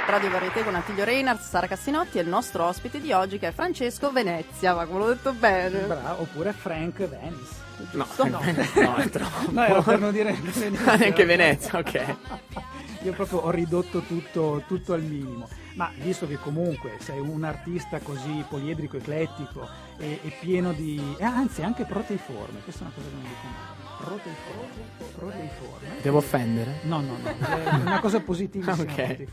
Radio 0.07 0.29
Varietà 0.29 0.63
con 0.63 0.75
Attilio 0.75 1.03
Reinhardt, 1.05 1.41
Sara 1.41 1.67
Cassinotti 1.67 2.17
e 2.17 2.21
il 2.21 2.27
nostro 2.27 2.65
ospite 2.65 2.99
di 2.99 3.13
oggi 3.13 3.39
che 3.39 3.47
è 3.47 3.51
Francesco 3.51 4.11
Venezia, 4.11 4.73
ma 4.73 4.85
come 4.85 4.99
l'ho 4.99 5.07
detto 5.07 5.31
bene. 5.33 5.79
Bravo, 5.79 6.21
oppure 6.23 6.51
Frank 6.51 7.07
Venice. 7.07 7.59
No, 7.93 8.03
Giusto? 8.05 8.27
no, 8.27 8.39
no, 8.75 8.95
è 8.95 9.09
troppo. 9.09 9.51
No, 9.51 9.63
era 9.63 9.81
per 9.81 9.99
non 9.99 10.11
dire 10.11 10.33
Venezia. 10.33 10.69
Ah, 10.91 10.95
neanche 10.95 11.25
Venezia, 11.25 11.79
ok. 11.79 12.15
Io 13.03 13.13
proprio 13.13 13.39
ho 13.39 13.49
ridotto 13.51 14.01
tutto, 14.01 14.63
tutto 14.67 14.93
al 14.93 15.01
minimo. 15.01 15.47
Ma 15.75 15.89
visto 15.95 16.27
che 16.27 16.37
comunque 16.37 16.97
sei 16.99 17.19
un 17.19 17.43
artista 17.43 17.99
così 17.99 18.43
poliedrico, 18.47 18.97
eclettico 18.97 19.67
e, 19.97 20.19
e 20.21 20.37
pieno 20.41 20.73
di... 20.73 21.15
eh, 21.17 21.23
anzi, 21.23 21.63
anche 21.63 21.85
proteiforme, 21.85 22.59
questa 22.63 22.81
è 22.81 22.83
una 22.87 22.91
cosa 22.93 23.07
che 23.07 23.13
non 23.13 23.23
dico 23.23 23.47
mai. 23.47 23.80
Proteiforme. 24.01 26.01
Devo 26.01 26.17
offendere? 26.17 26.79
No, 26.83 27.01
no, 27.01 27.17
no, 27.17 27.29
è 27.29 27.75
una 27.81 27.99
cosa 27.99 28.19
positivissima. 28.21 28.79
Ok. 28.91 29.25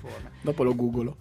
Dopo 0.43 0.63
lo 0.63 0.75
googolo. 0.75 1.17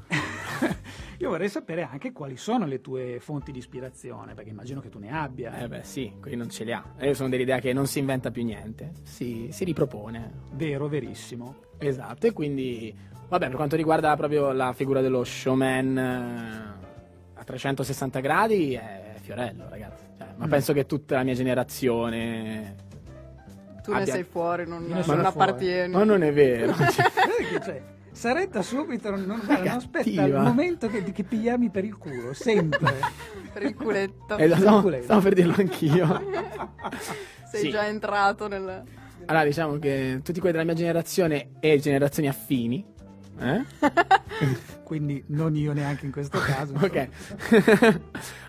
Io 1.19 1.29
vorrei 1.29 1.49
sapere 1.49 1.83
anche 1.89 2.11
quali 2.11 2.37
sono 2.37 2.65
le 2.65 2.81
tue 2.81 3.19
fonti 3.19 3.51
di 3.51 3.59
ispirazione, 3.59 4.33
perché 4.33 4.49
immagino 4.49 4.81
che 4.81 4.89
tu 4.89 4.99
ne 4.99 5.11
abbia. 5.11 5.57
Eh 5.59 5.67
beh 5.67 5.83
sì, 5.83 6.13
qui 6.21 6.35
non 6.35 6.49
ce 6.49 6.63
li 6.63 6.73
ha. 6.73 6.83
Io 7.01 7.13
sono 7.13 7.29
dell'idea 7.29 7.59
che 7.59 7.73
non 7.73 7.87
si 7.87 7.99
inventa 7.99 8.31
più 8.31 8.43
niente, 8.43 8.91
si, 9.03 9.49
si 9.51 9.63
ripropone. 9.63 10.31
Vero, 10.53 10.87
verissimo. 10.87 11.55
Esatto, 11.77 12.27
e 12.27 12.33
quindi, 12.33 12.95
vabbè, 13.29 13.47
per 13.47 13.55
quanto 13.55 13.75
riguarda 13.75 14.15
proprio 14.15 14.51
la 14.51 14.73
figura 14.73 15.01
dello 15.01 15.23
showman 15.23 15.97
eh, 15.97 17.39
a 17.39 17.43
360 17.43 18.19
gradi, 18.19 18.73
è 18.73 19.15
Fiorello, 19.21 19.67
ragazzi. 19.69 20.05
Cioè, 20.17 20.27
ma 20.37 20.45
Mm. 20.45 20.49
penso 20.49 20.73
che 20.73 20.85
tutta 20.85 21.15
la 21.15 21.23
mia 21.23 21.33
generazione... 21.33 22.85
Tu 23.87 23.93
ne 23.93 24.01
abbia- 24.01 24.13
sei 24.13 24.23
fuori, 24.23 24.67
non, 24.67 24.83
ne 24.85 24.95
non 24.95 25.03
fuori. 25.03 25.23
appartieni. 25.23 25.93
Ma 25.93 26.03
non 26.03 26.21
è 26.23 26.33
vero. 26.33 26.75
Cioè, 27.63 27.81
Saretta 28.11 28.61
subito 28.61 29.09
non, 29.11 29.21
non, 29.23 29.39
non 29.45 29.67
aspetta 29.67 30.09
il 30.23 30.33
momento 30.33 30.89
che, 30.89 31.03
che 31.03 31.25
ti 31.25 31.39
chiami 31.39 31.69
per 31.69 31.85
il 31.85 31.97
culo, 31.97 32.33
sempre. 32.33 32.95
Per 33.57 33.63
il 33.63 33.73
culetto. 33.75 34.35
Eh, 34.37 34.49
stavo, 34.55 34.81
culetto. 34.81 35.03
stavo 35.05 35.21
per 35.21 35.33
dirlo 35.33 35.55
anch'io. 35.57 36.21
Sei 37.49 37.61
sì. 37.61 37.69
già 37.71 37.87
entrato 37.87 38.47
nel... 38.47 38.83
Allora, 39.25 39.45
diciamo 39.45 39.79
che 39.79 40.19
tutti 40.23 40.39
quelli 40.39 40.53
della 40.57 40.65
mia 40.67 40.75
generazione 40.75 41.51
e 41.59 41.79
generazioni 41.79 42.27
affini, 42.27 42.85
eh? 43.39 43.63
Quindi 44.83 45.23
non 45.29 45.55
io 45.55 45.73
neanche 45.73 46.05
in 46.05 46.11
questo 46.11 46.37
caso. 46.39 46.73
ok, 46.79 47.07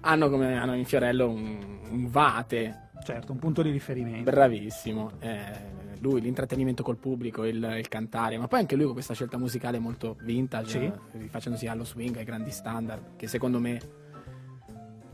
hanno 0.02 0.28
come 0.28 0.58
hanno 0.58 0.74
in 0.74 0.84
Fiorello 0.84 1.28
un, 1.28 1.78
un 1.90 2.10
vate 2.10 2.87
Certo, 3.04 3.32
un 3.32 3.38
punto 3.38 3.62
di 3.62 3.70
riferimento. 3.70 4.30
bravissimo. 4.30 5.12
Eh, 5.20 5.76
lui, 6.00 6.20
l'intrattenimento 6.20 6.82
col 6.82 6.96
pubblico, 6.96 7.44
il, 7.44 7.56
il 7.78 7.88
cantare, 7.88 8.36
ma 8.38 8.46
poi 8.48 8.60
anche 8.60 8.76
lui 8.76 8.84
con 8.84 8.92
questa 8.94 9.14
scelta 9.14 9.36
musicale 9.38 9.78
molto 9.78 10.16
vintage, 10.22 10.78
Sì. 11.12 11.18
rifacendosi 11.18 11.66
allo 11.66 11.84
swing, 11.84 12.16
ai 12.16 12.24
grandi 12.24 12.50
standard, 12.50 13.16
che 13.16 13.26
secondo 13.26 13.58
me 13.58 13.80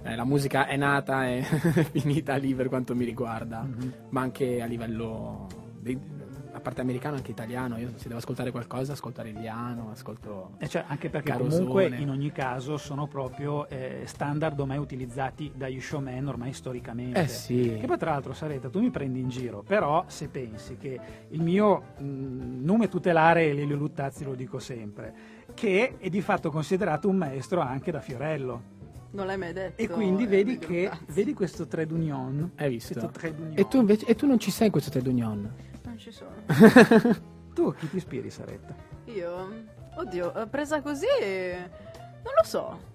eh, 0.02 0.14
la 0.16 0.24
musica 0.24 0.66
è 0.66 0.76
nata 0.76 1.26
e 1.28 1.42
finita 1.92 2.34
lì 2.36 2.54
per 2.54 2.68
quanto 2.68 2.94
mi 2.94 3.04
riguarda, 3.04 3.62
Mhm. 3.62 3.92
ma 4.10 4.20
anche 4.20 4.60
a 4.60 4.66
livello, 4.66 5.46
a 5.80 6.23
parte 6.64 6.80
americano, 6.80 7.16
anche 7.16 7.30
italiano, 7.30 7.76
io 7.76 7.92
se 7.94 8.08
devo 8.08 8.18
ascoltare 8.18 8.50
qualcosa, 8.50 8.92
ascolto 8.94 9.20
Arellano, 9.20 9.90
ascolto... 9.92 10.52
E 10.58 10.66
cioè, 10.66 10.84
anche 10.88 11.10
perché 11.10 11.30
Carosone. 11.30 11.56
comunque 11.58 11.96
in 11.98 12.08
ogni 12.08 12.32
caso 12.32 12.76
sono 12.78 13.06
proprio 13.06 13.68
eh, 13.68 14.02
standard 14.06 14.58
ormai 14.58 14.78
utilizzati 14.78 15.52
dagli 15.54 15.80
showman 15.80 16.26
ormai 16.26 16.52
storicamente. 16.52 17.20
Eh 17.20 17.28
sì. 17.28 17.76
Che 17.78 17.86
poi 17.86 17.98
tra 17.98 18.10
l'altro 18.10 18.32
Saretta 18.32 18.68
tu 18.70 18.80
mi 18.80 18.90
prendi 18.90 19.20
in 19.20 19.28
giro, 19.28 19.62
però 19.62 20.04
se 20.08 20.28
pensi 20.28 20.76
che 20.78 20.98
il 21.28 21.42
mio 21.42 21.82
mh, 21.98 22.64
nome 22.64 22.88
tutelare 22.88 23.50
è 23.50 23.52
Lelio 23.52 23.76
Luttazzi, 23.76 24.24
lo 24.24 24.34
dico 24.34 24.58
sempre, 24.58 25.14
che 25.52 25.98
è 25.98 26.08
di 26.08 26.22
fatto 26.22 26.50
considerato 26.50 27.08
un 27.08 27.16
maestro 27.16 27.60
anche 27.60 27.90
da 27.92 28.00
Fiorello. 28.00 28.72
Non 29.10 29.26
l'hai 29.26 29.38
mai 29.38 29.52
detto. 29.52 29.80
E 29.80 29.88
quindi 29.88 30.24
eh, 30.24 30.26
vedi 30.26 30.58
di 30.58 30.58
che 30.58 30.90
vedi 31.08 31.34
questo 31.34 31.66
trade 31.66 31.92
union. 31.92 32.52
Hai 32.56 32.70
visto? 32.70 32.94
Questo 32.94 33.10
trade 33.10 33.36
union. 33.40 33.58
E 33.58 33.68
tu 33.68 33.76
invece 33.76 34.06
e 34.06 34.14
tu 34.16 34.26
non 34.26 34.38
ci 34.40 34.50
sei 34.50 34.66
in 34.66 34.72
questo 34.72 34.90
trade 34.90 35.08
union? 35.08 35.52
Ci 36.04 36.10
sono. 36.12 36.32
Tu 37.54 37.62
a 37.62 37.74
chi 37.74 37.88
ti 37.88 37.96
ispiri, 37.96 38.28
Saretta? 38.28 38.74
Io? 39.06 39.48
Oddio, 39.96 40.34
eh, 40.42 40.46
presa 40.48 40.82
così... 40.82 41.06
Non 41.16 42.32
lo 42.36 42.44
so. 42.44 42.92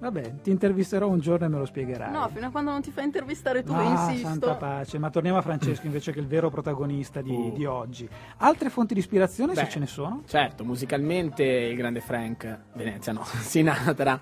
Vabbè, 0.00 0.40
ti 0.42 0.50
intervisterò 0.50 1.06
un 1.08 1.20
giorno 1.20 1.46
e 1.46 1.48
me 1.48 1.58
lo 1.58 1.64
spiegherai. 1.64 2.10
No, 2.10 2.28
fino 2.28 2.46
a 2.46 2.50
quando 2.50 2.70
non 2.70 2.80
ti 2.82 2.90
fai 2.90 3.04
intervistare 3.04 3.62
tu, 3.62 3.72
Ah, 3.72 4.10
insisto. 4.10 4.26
santa 4.28 4.54
pace, 4.56 4.98
ma 4.98 5.08
torniamo 5.10 5.38
a 5.38 5.42
Francesco 5.42 5.86
invece 5.86 6.10
che 6.12 6.18
il 6.20 6.26
vero 6.26 6.50
protagonista 6.50 7.20
di, 7.22 7.30
Uh. 7.30 7.52
di 7.52 7.64
oggi. 7.66 8.08
Altre 8.38 8.68
fonti 8.68 8.92
di 8.94 9.00
ispirazione, 9.00 9.54
se 9.54 9.62
Beh. 9.62 9.68
ce 9.68 9.78
ne 9.78 9.86
sono? 9.86 10.22
Certo, 10.26 10.64
musicalmente 10.64 11.44
il 11.44 11.76
grande 11.76 12.00
Frank 12.00 12.58
Venezia, 12.74 13.12
no, 13.12 13.22
Sinatra, 13.40 14.18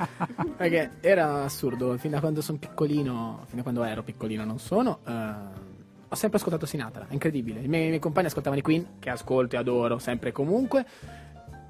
perché 0.56 0.92
era 1.00 1.44
assurdo, 1.44 1.96
fin 1.96 2.10
da 2.12 2.20
quando 2.20 2.40
sono 2.42 2.58
piccolino, 2.58 3.42
fin 3.46 3.56
da 3.56 3.62
quando 3.62 3.82
ero 3.84 4.02
piccolino 4.02 4.44
non 4.44 4.58
sono, 4.58 4.98
eh, 5.06 5.32
ho 6.08 6.14
sempre 6.14 6.38
ascoltato 6.38 6.66
Sinatra, 6.66 7.06
è 7.08 7.12
incredibile. 7.12 7.60
I 7.60 7.68
miei, 7.68 7.84
i 7.84 7.88
miei 7.88 7.98
compagni 8.00 8.26
ascoltavano 8.28 8.60
i 8.60 8.64
Queen, 8.64 8.86
che 8.98 9.10
ascolto 9.10 9.56
e 9.56 9.58
adoro 9.58 9.98
sempre 9.98 10.30
e 10.30 10.32
comunque, 10.32 10.84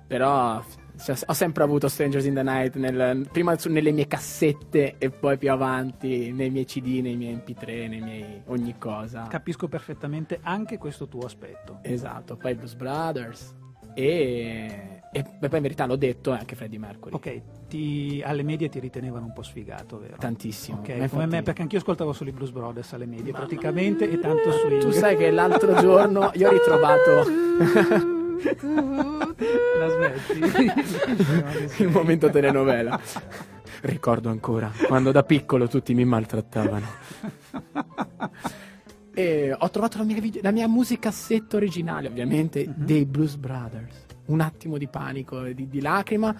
però 0.06 0.60
f- 0.96 1.24
ho 1.26 1.32
sempre 1.32 1.62
avuto 1.64 1.88
Strangers 1.88 2.24
in 2.24 2.34
the 2.34 2.42
Night, 2.42 2.76
nel- 2.76 3.28
prima 3.30 3.56
su- 3.58 3.70
nelle 3.70 3.90
mie 3.92 4.06
cassette 4.06 4.96
e 4.98 5.10
poi 5.10 5.36
più 5.38 5.50
avanti 5.50 6.32
nei 6.32 6.50
miei 6.50 6.64
CD, 6.64 7.00
nei 7.02 7.16
miei 7.16 7.34
MP3, 7.34 7.88
nei 7.88 8.00
miei 8.00 8.42
ogni 8.46 8.76
cosa. 8.78 9.26
Capisco 9.28 9.68
perfettamente 9.68 10.38
anche 10.42 10.78
questo 10.78 11.08
tuo 11.08 11.26
aspetto. 11.26 11.78
Esatto, 11.82 12.36
poi 12.36 12.54
Blues 12.54 12.74
Brothers 12.74 13.54
e, 13.94 14.97
e 15.10 15.22
poi 15.22 15.48
in 15.56 15.62
verità 15.62 15.86
l'ho 15.86 15.96
detto 15.96 16.30
anche 16.32 16.54
Freddie 16.54 16.78
Mercury. 16.78 17.14
Ok, 17.14 17.40
ti- 17.68 18.22
alle 18.24 18.42
medie 18.42 18.68
ti 18.68 18.78
ritenevano 18.78 19.26
un 19.26 19.32
po' 19.32 19.42
sfigato, 19.42 19.98
vero? 19.98 20.16
Tantissimo. 20.18 20.78
Ok, 20.80 20.88
Ma 20.96 21.08
come 21.08 21.26
me, 21.26 21.42
perché 21.42 21.62
anch'io 21.62 21.78
ascoltavo 21.78 22.12
solo 22.12 22.30
i 22.30 22.32
Blues 22.32 22.50
Brothers 22.50 22.92
alle 22.92 23.06
medie 23.06 23.32
praticamente 23.32 24.08
e 24.10 24.18
tanto 24.18 24.50
swing. 24.52 24.80
Tu 24.80 24.90
sai 24.90 25.16
che 25.16 25.30
l'altro 25.30 25.74
giorno 25.80 26.30
io 26.34 26.48
ho 26.48 26.52
ritrovato 26.52 27.24
La 29.78 29.88
smetti? 29.88 30.38
Il 31.82 31.88
momento 31.88 32.30
telenovela. 32.30 33.00
Ricordo 33.80 34.28
ancora 34.28 34.70
quando 34.86 35.12
da 35.12 35.22
piccolo 35.22 35.68
tutti 35.68 35.94
mi 35.94 36.04
maltrattavano. 36.04 36.86
E 39.14 39.54
ho 39.56 39.70
trovato 39.70 39.98
la 39.98 40.04
mia, 40.04 40.20
video- 40.20 40.40
la 40.42 40.50
mia 40.52 40.68
musicassetta 40.68 41.56
originale, 41.56 42.06
ovviamente, 42.08 42.66
Mhm. 42.66 42.74
dei 42.76 43.04
Blues 43.04 43.36
Brothers. 43.36 44.06
Un 44.28 44.40
attimo 44.40 44.78
di 44.78 44.86
panico 44.88 45.44
e 45.44 45.54
di, 45.54 45.68
di 45.68 45.80
lacrima. 45.80 46.34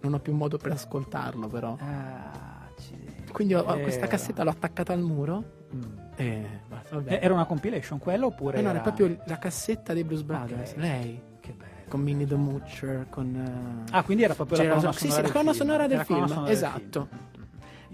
Non 0.00 0.14
ho 0.14 0.18
più 0.18 0.34
modo 0.34 0.56
per 0.58 0.72
ascoltarlo, 0.72 1.46
però. 1.48 1.76
Ah, 1.80 2.66
accidenti. 2.70 3.32
Quindi 3.32 3.54
ho, 3.54 3.60
ho 3.60 3.78
questa 3.80 4.00
Era- 4.02 4.08
cassetta, 4.08 4.42
l'ho 4.44 4.50
attaccata 4.50 4.92
al 4.92 5.00
muro. 5.00 5.62
Mm. 5.74 5.82
E 6.16 6.46
basta, 6.68 6.96
vabbè. 6.96 7.12
Eh, 7.14 7.18
Era 7.22 7.34
una 7.34 7.46
compilation 7.46 7.98
quella 7.98 8.26
oppure 8.26 8.58
Eh 8.58 8.62
no, 8.62 8.68
era... 8.70 8.78
è 8.78 8.82
proprio 8.82 9.16
la 9.26 9.38
cassetta 9.38 9.92
dei 9.92 10.04
Blues 10.04 10.22
Brothers. 10.22 10.72
Ok. 10.72 10.76
Lei, 10.76 11.20
Che 11.40 11.52
bello. 11.56 11.70
con 11.88 12.00
Minnie 12.02 12.26
the 12.26 12.36
Moocher, 12.36 13.06
con... 13.10 13.34
eh, 13.88 13.90
Ah, 13.92 14.02
quindi 14.04 14.22
era 14.24 14.34
proprio 14.34 14.58
la 14.62 14.74
colonna 14.74 14.92
sì, 14.92 15.08
sonora 15.08 15.14
sì, 15.16 15.20
del 15.22 15.26
la 15.26 15.32
colonna 15.32 15.52
film. 15.52 15.64
sonora 15.66 15.86
del 15.86 15.94
Era 15.96 16.04
film, 16.04 16.26
sonora 16.26 16.44
del 16.46 16.52
esatto. 16.52 17.08
film. 17.10 17.20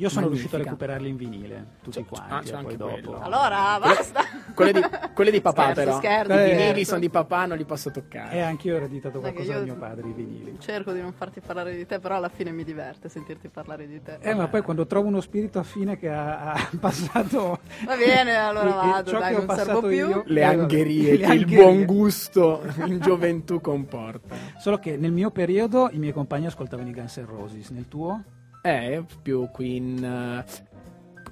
Io 0.00 0.08
sono 0.08 0.28
riuscito 0.28 0.56
a 0.56 0.58
Magnifica. 0.58 0.86
recuperarli 0.86 1.08
in 1.10 1.16
vinile, 1.16 1.66
tutti 1.82 2.00
C'è- 2.02 2.06
quanti, 2.08 2.32
ah, 2.32 2.40
c'è 2.40 2.52
e 2.52 2.56
anche 2.56 2.76
poi 2.76 3.00
dopo. 3.02 3.20
Allora, 3.20 3.78
basta. 3.78 4.20
Quelle 4.54 4.72
di, 4.72 4.80
quelle 5.14 5.30
di 5.30 5.40
papà 5.42 5.62
Scherzo, 5.72 5.82
però. 5.84 5.96
scherzo, 5.98 6.32
I 6.32 6.36
Eh, 6.36 6.44
vinili 6.44 6.62
scherzo. 6.70 6.84
sono 6.84 7.00
di 7.00 7.10
papà, 7.10 7.44
non 7.46 7.56
li 7.58 7.64
posso 7.66 7.90
toccare. 7.90 8.34
E 8.36 8.40
anch'io 8.40 8.74
ho 8.74 8.76
ereditato 8.78 9.20
qualcosa 9.20 9.52
da 9.52 9.58
io- 9.58 9.64
mio 9.64 9.76
padre, 9.76 10.08
i 10.08 10.12
vinili. 10.12 10.56
Cerco 10.58 10.92
di 10.92 11.02
non 11.02 11.12
farti 11.12 11.40
parlare 11.40 11.76
di 11.76 11.84
te, 11.86 11.98
però 11.98 12.16
alla 12.16 12.30
fine 12.30 12.50
mi 12.50 12.64
diverte 12.64 13.08
sentirti 13.10 13.48
parlare 13.48 13.86
di 13.86 14.02
te. 14.02 14.16
Eh, 14.22 14.34
ma 14.34 14.48
poi 14.48 14.62
quando 14.62 14.86
trovo 14.86 15.06
uno 15.08 15.20
spirito 15.20 15.58
affine 15.58 15.98
che 15.98 16.08
ha, 16.08 16.52
ha 16.52 16.70
passato... 16.80 17.58
Va 17.84 17.96
bene, 17.96 18.36
allora 18.36 18.70
vado, 18.74 19.10
ciò 19.10 19.18
dai, 19.18 19.34
che 19.34 19.40
ho 19.40 19.44
non 19.44 19.54
servo 19.54 19.70
passato 19.72 19.86
più. 19.88 19.96
io- 20.08 20.22
Le 20.24 20.40
Eh, 20.40 20.44
angherie 20.44 21.16
Le 21.18 21.26
che 21.26 21.32
il 21.34 21.44
buon 21.44 21.84
gusto 21.84 22.62
in 22.86 22.98
gioventù 23.00 23.60
comporta. 23.60 24.34
Solo 24.58 24.78
che 24.78 24.96
nel 24.96 25.12
mio 25.12 25.30
periodo 25.30 25.90
i 25.92 25.98
miei 25.98 26.14
compagni 26.14 26.46
ascoltavano 26.46 26.88
i 26.88 26.92
Guns 26.94 27.18
N' 27.18 27.26
Roses, 27.26 27.68
nel 27.68 27.86
tuo? 27.86 28.22
Eh, 28.62 29.02
più 29.22 29.48
Queen, 29.50 30.44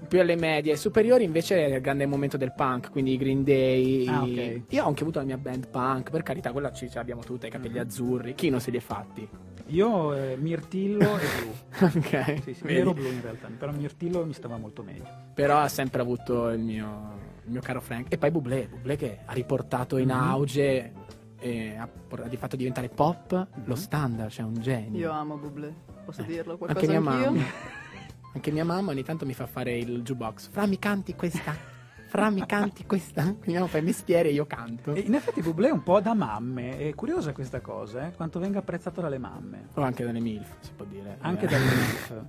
più 0.08 0.20
alle 0.20 0.36
medie. 0.36 0.76
Superiori 0.76 1.24
invece 1.24 1.66
è 1.66 1.74
il 1.74 1.80
grande 1.80 2.06
momento 2.06 2.36
del 2.36 2.52
punk, 2.52 2.90
quindi 2.90 3.12
i 3.12 3.16
Green 3.18 3.44
Day. 3.44 4.06
Ah, 4.06 4.24
i- 4.24 4.32
ok. 4.64 4.72
Io 4.72 4.84
ho 4.84 4.86
anche 4.88 5.02
avuto 5.02 5.18
la 5.18 5.24
mia 5.26 5.36
band 5.36 5.68
punk, 5.68 6.10
per 6.10 6.22
carità, 6.22 6.52
quella 6.52 6.72
ce 6.72 6.88
l'abbiamo 6.94 7.22
tutta, 7.22 7.46
i 7.46 7.50
capelli 7.50 7.74
Mm-hmm. 7.74 7.86
azzurri. 7.86 8.34
Chi 8.34 8.48
non 8.48 8.60
se 8.60 8.70
li 8.70 8.78
è 8.78 8.80
fatti? 8.80 9.28
Io 9.70 10.14
eh, 10.14 10.36
mirtillo 10.38 11.18
e 11.18 11.26
blu. 11.36 11.52
ok. 11.98 12.42
Sì, 12.42 12.54
sì, 12.54 12.64
nero 12.64 12.94
blu 12.94 13.08
in 13.10 13.20
realtà, 13.20 13.48
però 13.48 13.70
mirtillo 13.72 14.24
mi 14.24 14.32
stava 14.32 14.56
molto 14.56 14.82
meglio. 14.82 15.04
Però 15.34 15.58
ha 15.58 15.68
sempre 15.68 16.00
avuto 16.00 16.48
il 16.48 16.60
mio, 16.60 17.18
il 17.44 17.50
mio 17.50 17.60
caro 17.60 17.82
Frank. 17.82 18.06
E 18.10 18.16
poi 18.16 18.30
Bublé, 18.30 18.66
Bublé 18.70 18.96
che 18.96 19.18
ha 19.26 19.32
riportato 19.34 19.98
in 19.98 20.08
Mhm. 20.08 20.14
auge 20.14 20.92
e 21.38 21.76
ha, 21.76 21.88
di 22.28 22.36
fatto 22.36 22.56
diventare 22.56 22.88
pop 22.88 23.46
lo 23.64 23.74
standard, 23.74 24.30
cioè 24.30 24.44
un 24.44 24.60
genio. 24.60 24.98
Io 24.98 25.10
amo 25.12 25.36
Bublé, 25.36 25.72
posso 26.04 26.22
dirlo? 26.22 26.52
Anche 26.60 26.64
Qualcosa 26.74 26.86
mia 27.00 27.10
anch'io? 27.10 27.30
mamma. 27.32 27.44
Anche 28.34 28.50
mia 28.52 28.64
mamma 28.64 28.90
ogni 28.92 29.02
tanto 29.02 29.24
mi 29.26 29.32
fa 29.34 29.46
fare 29.46 29.76
il 29.76 30.02
jukebox. 30.02 30.50
Fra 30.50 30.66
mi 30.66 30.78
canti 30.78 31.14
questa? 31.14 31.76
Fra 32.08 32.30
mi 32.30 32.44
canti 32.46 32.86
questa? 32.86 33.22
Quindi 33.22 33.54
mamma 33.54 33.66
fa 33.66 33.78
il 33.78 33.84
mestiere 33.84 34.28
e 34.28 34.32
io 34.32 34.46
canto. 34.46 34.94
E 34.94 35.00
in 35.00 35.14
effetti 35.14 35.40
Bublé 35.42 35.68
è 35.68 35.72
un 35.72 35.82
po' 35.82 36.00
da 36.00 36.14
mamme, 36.14 36.78
è 36.78 36.94
curiosa 36.94 37.32
questa 37.32 37.60
cosa, 37.60 38.06
eh, 38.06 38.12
quanto 38.12 38.38
venga 38.38 38.58
apprezzato 38.60 39.00
dalle 39.00 39.18
mamme. 39.18 39.68
O 39.74 39.82
anche 39.82 40.04
dalle 40.04 40.20
MILF, 40.20 40.56
si 40.60 40.70
può 40.76 40.84
dire. 40.86 41.16
Anche 41.20 41.46
Eh. 41.46 41.48
dalle 41.48 41.64
MILF. 41.64 42.22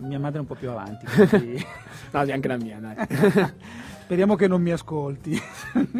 Mia 0.06 0.18
madre 0.18 0.38
è 0.38 0.40
un 0.40 0.46
po' 0.46 0.54
più 0.54 0.70
avanti, 0.70 1.04
quindi 1.06 1.62
No, 2.12 2.24
sì, 2.24 2.30
anche 2.32 2.48
la 2.48 2.56
mia, 2.56 2.78
dai. 2.78 2.96
Speriamo 4.08 4.36
che 4.36 4.48
non 4.48 4.62
mi 4.62 4.70
ascolti. 4.72 5.38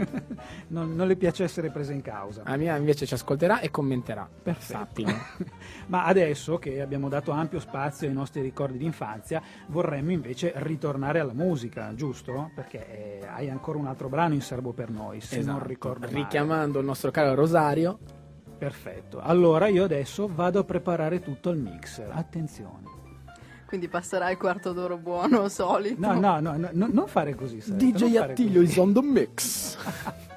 non, 0.68 0.94
non 0.94 1.06
le 1.06 1.16
piace 1.16 1.44
essere 1.44 1.68
presa 1.68 1.92
in 1.92 2.00
causa. 2.00 2.42
La 2.46 2.56
mia 2.56 2.74
invece 2.74 3.04
ci 3.04 3.12
ascolterà 3.12 3.60
e 3.60 3.70
commenterà. 3.70 4.26
Perfetto. 4.42 5.04
Ma 5.88 6.06
adesso 6.06 6.56
che 6.56 6.80
abbiamo 6.80 7.10
dato 7.10 7.32
ampio 7.32 7.60
spazio 7.60 8.08
ai 8.08 8.14
nostri 8.14 8.40
ricordi 8.40 8.78
d'infanzia, 8.78 9.42
vorremmo 9.66 10.10
invece 10.10 10.54
ritornare 10.56 11.20
alla 11.20 11.34
musica, 11.34 11.92
giusto? 11.94 12.50
Perché 12.54 13.20
eh, 13.20 13.26
hai 13.26 13.50
ancora 13.50 13.76
un 13.76 13.86
altro 13.86 14.08
brano 14.08 14.32
in 14.32 14.40
serbo 14.40 14.72
per 14.72 14.88
noi, 14.88 15.20
se 15.20 15.40
non 15.42 15.56
Esatto. 15.56 15.68
ricordo 15.68 16.06
male. 16.06 16.18
Richiamando 16.18 16.78
il 16.78 16.86
nostro 16.86 17.10
caro 17.10 17.34
Rosario. 17.34 17.98
Perfetto. 18.56 19.20
Allora 19.20 19.68
io 19.68 19.84
adesso 19.84 20.30
vado 20.32 20.60
a 20.60 20.64
preparare 20.64 21.20
tutto 21.20 21.50
il 21.50 21.58
mixer. 21.58 22.10
Attenzione. 22.10 23.07
Quindi 23.68 23.88
passerai 23.88 24.32
il 24.32 24.38
quarto 24.38 24.72
d'oro 24.72 24.96
buono, 24.96 25.46
solito. 25.50 26.00
No, 26.00 26.18
no, 26.18 26.40
no, 26.40 26.56
no, 26.56 26.70
no, 26.72 26.88
non 26.90 27.06
fare 27.06 27.34
così. 27.34 27.60
Saretta, 27.60 27.84
non 27.84 27.92
DJ 27.92 28.14
fare 28.16 28.32
Attilio 28.32 28.60
così. 28.62 28.72
is 28.72 28.78
on 28.78 28.92
the 28.94 29.02
mix. 29.02 29.76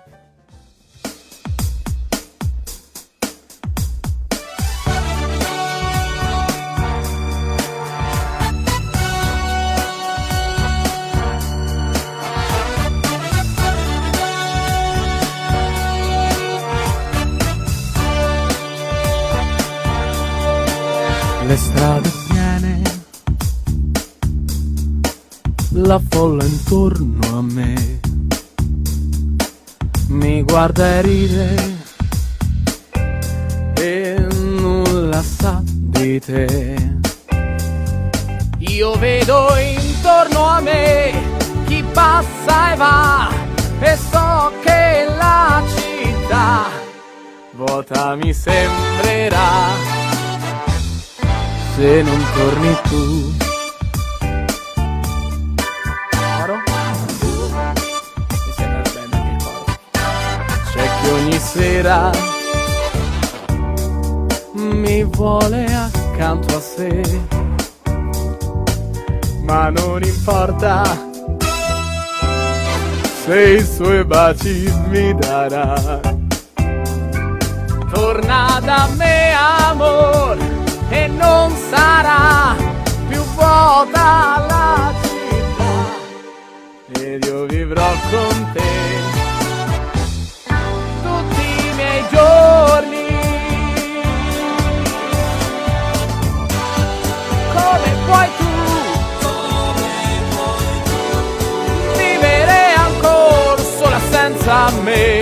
guarda 30.61 30.85
e 30.85 31.01
ride 31.01 31.55
e 33.79 34.27
nulla 34.59 35.23
sa 35.23 35.59
di 35.65 36.19
te. 36.19 36.75
Io 38.59 38.93
vedo 38.99 39.55
intorno 39.57 40.45
a 40.45 40.61
me 40.61 41.13
chi 41.65 41.83
passa 41.91 42.73
e 42.73 42.75
va 42.75 43.31
e 43.79 43.97
so 44.11 44.51
che 44.61 45.07
la 45.17 45.63
città 45.75 46.69
vuota 47.53 48.13
mi 48.13 48.31
sembrerà 48.31 49.49
se 51.75 52.03
non 52.03 52.23
torni 52.35 52.77
tu. 52.83 53.50
Sera. 61.41 62.11
Mi 64.53 65.03
vuole 65.03 65.65
accanto 65.65 66.55
a 66.55 66.61
sé, 66.61 67.01
ma 69.41 69.69
non 69.69 70.03
importa. 70.03 70.83
Se 73.25 73.39
i 73.53 73.63
suoi 73.63 74.03
baci 74.05 74.71
mi 74.89 75.13
darà. 75.15 75.99
Torna 77.91 78.59
da 78.63 78.87
me 78.95 79.33
amor 79.33 80.37
e 80.89 81.07
non 81.07 81.51
sarà 81.69 82.55
più 83.07 83.21
vuota 83.35 84.45
la 84.47 84.93
città. 85.01 85.73
Ed 87.01 87.23
io 87.25 87.45
vivrò 87.45 87.89
con 88.09 88.51
te 88.53 89.00
puoi 98.11 98.29
tu. 98.37 98.49
Vivere 101.97 102.61
ancora 102.75 103.63
sola 103.77 103.99
senza 104.11 104.69
me 104.83 105.20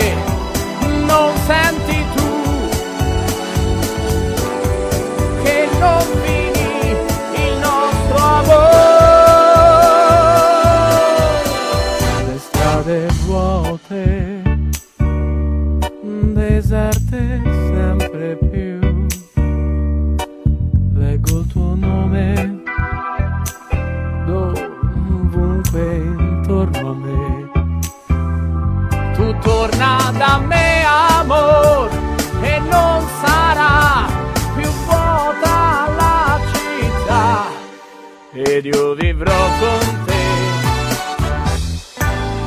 vivrò 39.19 39.49
con 39.59 40.05
te. 40.05 40.23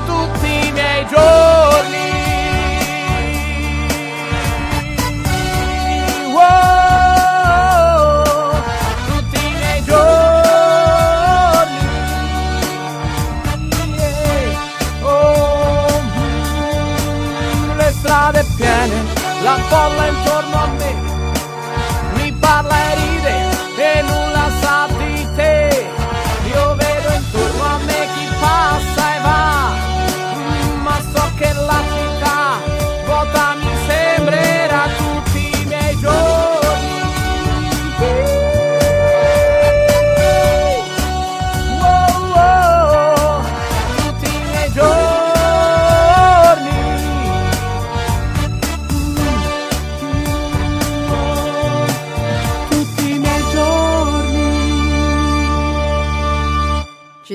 Tutti 0.06 0.66
i 0.66 0.72
miei 0.72 1.06
giorni. 1.06 2.00
Oh, 15.04 16.00
mm, 16.16 17.76
le 17.76 17.92
strade 17.92 18.44
piene, 18.56 18.94
la 19.42 19.56
folla 19.68 20.06
intorno 20.06 20.56
a 20.56 20.66
me. 20.78 21.11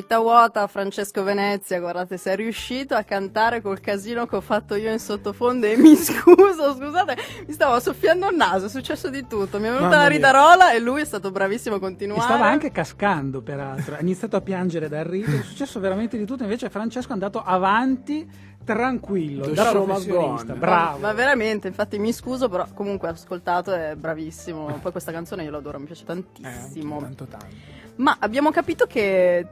Città 0.08 0.22
vuota, 0.22 0.66
Francesco 0.68 1.22
Venezia, 1.22 1.82
guardate 1.82 2.16
se 2.16 2.32
è 2.32 2.36
riuscito 2.38 2.96
a 2.96 3.04
cantare 3.04 3.62
col 3.62 3.82
casino 3.82 4.26
che 4.26 4.38
ho 4.38 4.42
fatto 4.42 4.76
io 4.76 4.90
in 4.90 5.00
sottofondo 5.00 5.66
e 5.66 5.76
mi 5.76 5.96
scuso, 6.00 6.76
scusate, 6.76 7.18
mi 7.46 7.52
stavo 7.52 7.78
soffiando 7.82 8.30
il 8.30 8.36
naso, 8.38 8.68
è 8.68 8.70
successo 8.70 9.10
di 9.10 9.28
tutto, 9.28 9.60
mi 9.60 9.66
è 9.66 9.68
venuta 9.68 9.82
Mamma 9.82 9.96
la 9.96 10.08
mia. 10.08 10.16
ridarola 10.16 10.72
e 10.72 10.80
lui 10.80 11.02
è 11.02 11.04
stato 11.04 11.30
bravissimo 11.30 11.76
a 11.76 11.78
E 11.80 11.82
continuare. 11.82 12.22
stava 12.22 12.46
anche 12.46 12.72
cascando, 12.72 13.42
peraltro. 13.42 13.96
Ha 13.96 14.00
iniziato 14.00 14.38
a 14.38 14.42
piangere 14.42 14.88
dal 14.88 15.04
rito. 15.04 15.30
È 15.30 15.42
successo 15.42 15.82
veramente 15.82 16.18
di 16.18 16.24
tutto. 16.24 16.44
Invece, 16.44 16.70
Francesco 16.70 17.10
è 17.10 17.12
andato 17.12 17.44
avanti, 17.44 18.26
tranquillo, 18.64 19.44
The 19.48 19.52
da 19.56 19.72
professionista. 19.72 20.54
Bravo. 20.54 21.00
Ma 21.00 21.12
veramente, 21.12 21.68
infatti 21.68 22.00
mi 22.00 22.14
scuso, 22.14 22.48
però 22.48 22.66
comunque 22.74 23.10
ho 23.10 23.12
ascoltato, 23.12 23.74
è 23.74 23.96
bravissimo. 23.98 24.80
Poi 24.82 24.92
questa 24.94 25.12
canzone 25.12 25.44
io 25.44 25.52
l'adoro, 25.52 25.78
mi 25.80 25.86
piace 25.86 26.04
Eh, 26.04 26.06
tantissimo. 26.06 26.98
tanto 27.02 27.26
tanto. 27.26 27.76
Ma 27.98 28.16
abbiamo 28.22 28.52
capito 28.52 28.86
che 28.86 29.46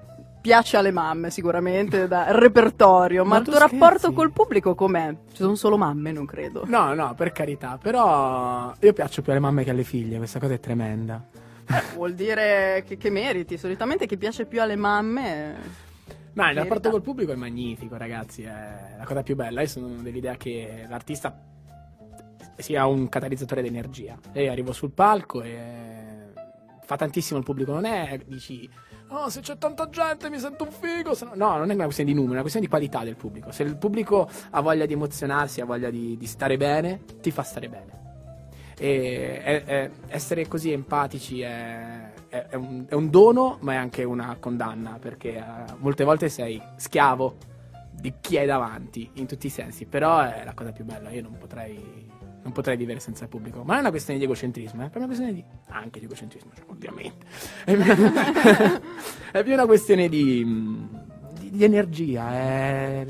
piace 0.46 0.78
alle 0.78 0.92
mamme 0.92 1.32
sicuramente 1.32 2.08
da 2.08 2.26
repertorio, 2.38 3.24
ma, 3.24 3.30
Ma 3.30 3.38
il 3.40 3.46
tu 3.46 3.50
tuo 3.50 3.60
rapporto 3.60 3.98
scherzi? 3.98 4.14
col 4.14 4.32
pubblico 4.32 4.76
com'è? 4.76 5.10
Ci 5.32 5.38
sono 5.38 5.56
solo 5.56 5.76
mamme, 5.76 6.12
non 6.12 6.28
credo. 6.28 6.66
No, 6.68 6.94
no, 6.94 7.16
per 7.16 7.32
carità, 7.32 7.80
però 7.82 8.72
io 8.80 8.94
piaccio 8.94 9.24
più 9.24 9.32
alle 9.32 9.42
mamme 9.42 9.64
che 9.64 9.72
alle 9.72 9.84
figlie, 9.84 10.18
questa 10.18 10.40
cosa 10.40 10.54
è 10.54 10.60
tremenda. 10.60 11.20
Vuol 11.96 12.14
dire 12.14 12.84
che, 12.86 12.96
che 12.96 13.10
meriti, 13.10 13.58
solitamente 13.58 14.06
chi 14.06 14.18
piace 14.18 14.46
più 14.46 14.62
alle 14.62 14.76
mamme... 14.76 15.84
Ma 16.34 16.52
il 16.52 16.58
rapporto 16.58 16.92
col 16.92 17.02
pubblico 17.02 17.32
è 17.32 17.36
magnifico, 17.36 17.98
ragazzi, 17.98 18.44
è 18.44 18.96
la 19.00 19.06
cosa 19.06 19.24
più 19.24 19.36
bella. 19.36 19.62
Io 19.62 19.68
sono 19.68 19.88
dell'idea 19.88 20.36
che 20.36 20.86
l'artista 20.88 21.36
sia 22.58 22.86
un 22.86 23.10
catalizzatore 23.10 23.64
di 23.64 23.70
energia. 23.70 24.16
E 24.32 24.44
io 24.44 24.52
arrivo 24.52 24.74
sul 24.74 24.92
palco 24.92 25.42
e 25.42 26.34
fa 26.84 26.98
tantissimo 26.98 27.40
il 27.40 27.46
pubblico, 27.46 27.72
non 27.72 27.86
è 27.86 28.20
dici 28.26 28.70
"Oh, 29.10 29.30
se 29.30 29.41
c'è 29.41 29.58
tanta 29.58 29.89
gente 29.89 30.30
mi 30.30 30.39
sento 30.39 30.63
un 30.65 30.72
figo", 30.72 31.15
no, 31.24 31.32
no, 31.36 31.58
non 31.58 31.70
è 31.70 31.74
una 31.74 31.84
questione 31.84 32.10
di 32.10 32.15
numero, 32.15 32.32
è 32.32 32.41
una 32.41 32.41
questione 32.41 32.65
di 32.65 32.72
qualità 32.72 33.04
del 33.04 33.15
pubblico. 33.15 33.52
Se 33.52 33.63
il 33.63 33.78
pubblico 33.78 34.28
ha 34.52 34.62
voglia 34.62 34.86
di 34.86 34.94
emozionarsi, 34.94 35.62
ha 35.62 35.65
voglia 35.65 35.89
di, 35.89 36.18
di 36.18 36.26
stare 36.26 36.58
bene, 36.58 37.02
ti 37.22 37.32
fa 37.32 37.44
stare 37.44 37.70
bene. 37.70 38.04
E 38.78 39.41
è- 39.41 39.63
è- 39.63 39.91
essere 40.08 40.48
così 40.48 40.72
empatici 40.72 41.39
è, 41.41 42.12
è- 42.28 42.46
è 42.50 42.56
un, 42.56 42.86
è 42.89 42.94
un 42.94 43.10
dono, 43.10 43.58
ma 43.62 43.74
è 43.74 43.76
anche 43.78 44.04
una 44.04 44.36
condanna, 44.39 44.98
perché 45.00 45.36
eh, 45.38 45.44
molte 45.78 46.04
volte 46.04 46.28
sei 46.28 46.62
schiavo 46.76 47.38
di 47.91 48.13
chi 48.20 48.38
hai 48.38 48.46
davanti, 48.46 49.10
in 49.13 49.28
tutti 49.28 49.48
i 49.48 49.50
sensi. 49.50 49.86
Però 49.86 50.20
è 50.20 50.44
la 50.44 50.54
cosa 50.54 50.72
più 50.74 50.84
bella, 50.84 51.10
io 51.12 51.22
non 51.22 51.38
potrei, 51.38 52.12
non 52.46 52.54
potrei 52.54 52.78
vivere 52.78 53.00
senza 53.00 53.24
il 53.24 53.30
pubblico. 53.30 53.64
Ma 53.64 53.74
non 53.74 53.78
è 53.78 53.80
una 53.80 53.90
questione 53.90 54.20
di 54.20 54.26
egocentrismo, 54.26 54.86
è 54.86 54.90
proprio 54.90 55.06
una 55.06 55.16
questione 55.16 55.34
di... 55.34 55.44
anche 55.70 56.00
di 56.00 56.06
egocentrismo, 56.06 56.52
cioè, 56.54 56.64
ovviamente. 56.68 57.26
È 59.36 59.44
più, 59.44 59.52
è 59.52 59.56
una 59.56 59.66
questione 59.66 60.08
di, 60.08 60.46
di, 61.40 61.50
di 61.50 61.64
energia, 61.66 62.32
è... 62.32 63.06